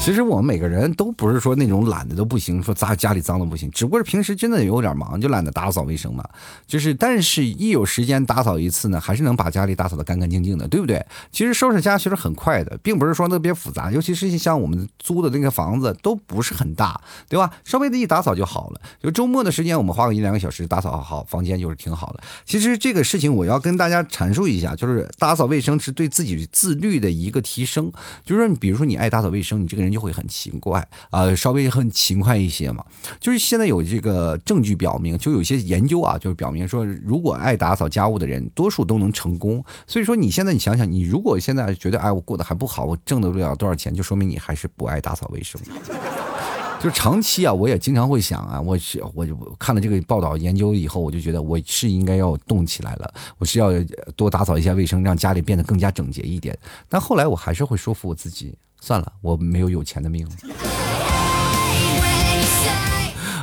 [0.07, 6.25] 其实我们每个人都不是说那种懒的都不行，说家家里脏的不行，只不过是平时真的有点忙，就懒得打扫卫生嘛。
[6.65, 11.05] 就是，但是一有时间打扫一次呢，还是能把家里打扫的干干净净的，对不对？
[11.33, 17.51] 其实收拾家其实很快的，并不是说特别复杂，尤其是像我们租的那个房子都不是很大，对吧？
[17.65, 18.81] 稍微的一打扫就好了。
[19.03, 22.21] 就周末的时间，我们花个一两个小时打扫好房间就是挺好的。
[22.45, 27.91] 其实这个事情我要跟大家阐述一下，就是打扫卫生是对自己自律的一个提升。
[28.25, 29.96] 就是说，比如说你爱打扫卫生，你这个人。
[29.97, 32.85] 就会很勤快啊，稍微很勤快一些嘛。
[33.19, 39.65] 就是现在有这个证据表明，就有些研究啊，就是表明说，如果爱打扫家务的人，多数都能成功。
[39.87, 45.59] 所以说，你现在你想想，你如果现在觉得哎，我过得还不好，我挣得不了多少钱，就说明你还是不爱打扫卫生。
[46.79, 53.71] 就长期啊，我也经常会想啊，我是我就看了这个报道研究以后，我就觉得我是应该要动起来了，我是要
[54.15, 56.55] 多打扫一下卫生，让家里变得更加整洁一点。
[56.87, 58.55] 但后来我还是会说服我自己。
[58.87, 60.25] 算了，我没有有钱的命。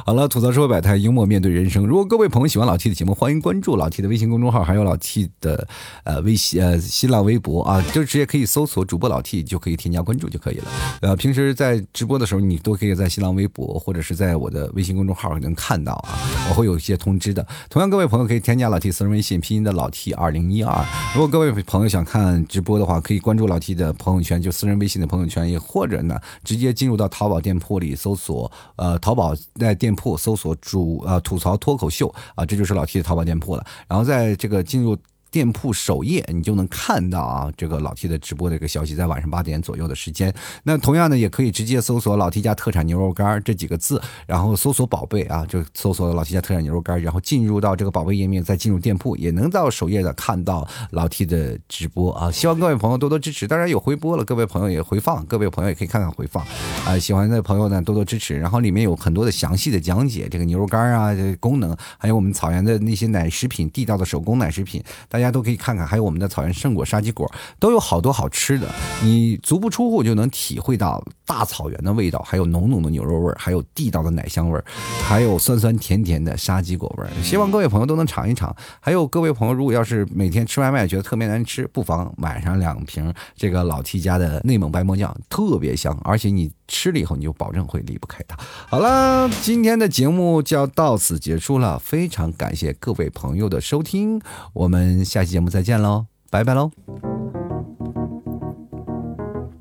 [0.05, 1.87] 好了，吐槽社会百态，幽默面对人生。
[1.87, 5.65] 如果各位朋友喜欢老 T 的节目，欢迎关注老 T 的微信公众号，还有老 T 的
[6.03, 10.65] 呃微信呃新浪微博啊，就直接可以搜索主播老 T 就可以添加关注就可以了。
[10.99, 17.47] 呃，平时在直播的时候，你都可以在新浪微博或者是在我的微信公众号能看到啊，我会有一些通知的。
[17.69, 20.85] 同样，各位朋友可以添加老 T 私人微信，拼音的老 T 二零一二。
[21.15, 29.92] 如果各位朋友想看直播的话，可以关注老 T 的朋友圈，就私人微信的朋友圈，也或者呢，直接进入到淘宝店铺里搜索呃淘宝在店。
[29.95, 33.65] 铺搜索主啊吐槽脱口秀啊，这就是老 T 的淘宝店铺了。
[33.87, 34.97] 然后在这个进入。
[35.33, 40.31] 店铺首页，你就能看到啊，这个老 T 的直播的一个消息，在晚上八点左右的时间。
[40.61, 52.31] 那同样呢，也可以直接搜索“老 T 家特产牛肉干”这几个字，然后搜索宝贝啊，就搜索“老 T 家特产牛肉干”，然后进入到这个宝贝页面，再进入店铺，也能到首页的看到老 T 的直播啊。
[52.31, 56.45] 希望各位朋友多多支持，当然有回播了，各位朋友也回放，各位朋友也可以看看回放
[56.85, 56.99] 啊。
[56.99, 58.37] 喜欢的朋友呢，多多支持。
[58.37, 68.67] 然后里面有很多的详细的讲解，这个牛肉干啊，这功能，还有我们草原的那些奶食品，地道的手工奶食品，大家大家都可以看看，还有我们的草原圣果、沙棘果，都有好多好吃的。
[69.01, 74.61] 你足不出户就能体会到大草原的味道，还有浓浓的牛肉味还有地道的奶香味
[75.01, 78.53] 还有酸酸甜甜的沙棘果味希望各位朋友都能尝一尝。
[78.81, 88.35] 还有各位朋友，如果要是每天吃外卖觉得特别难吃，不妨买上两瓶这个老 T 家的内蒙白馍酱，特别香，而且你吃了以后你就保证会离不开它。
[88.67, 94.19] 好了，今天的节目就要到此结束了，非常感谢各位朋友的收听，
[94.53, 95.43] 我们下期节目。
[95.53, 96.71] 再见喽，拜拜喽！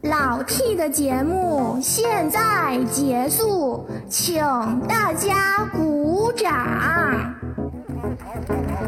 [0.05, 4.41] 老 T 的节目现在结束，请
[4.89, 6.51] 大家鼓掌。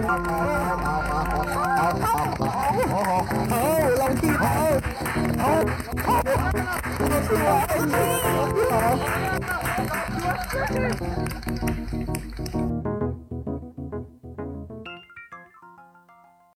[0.07, 0.17] 好，
[2.01, 2.09] 好，
[2.89, 2.97] 好，
[3.51, 3.55] 好，
[3.99, 4.41] 老 T 好，
[7.37, 7.99] 好，好，
[8.71, 8.99] 好，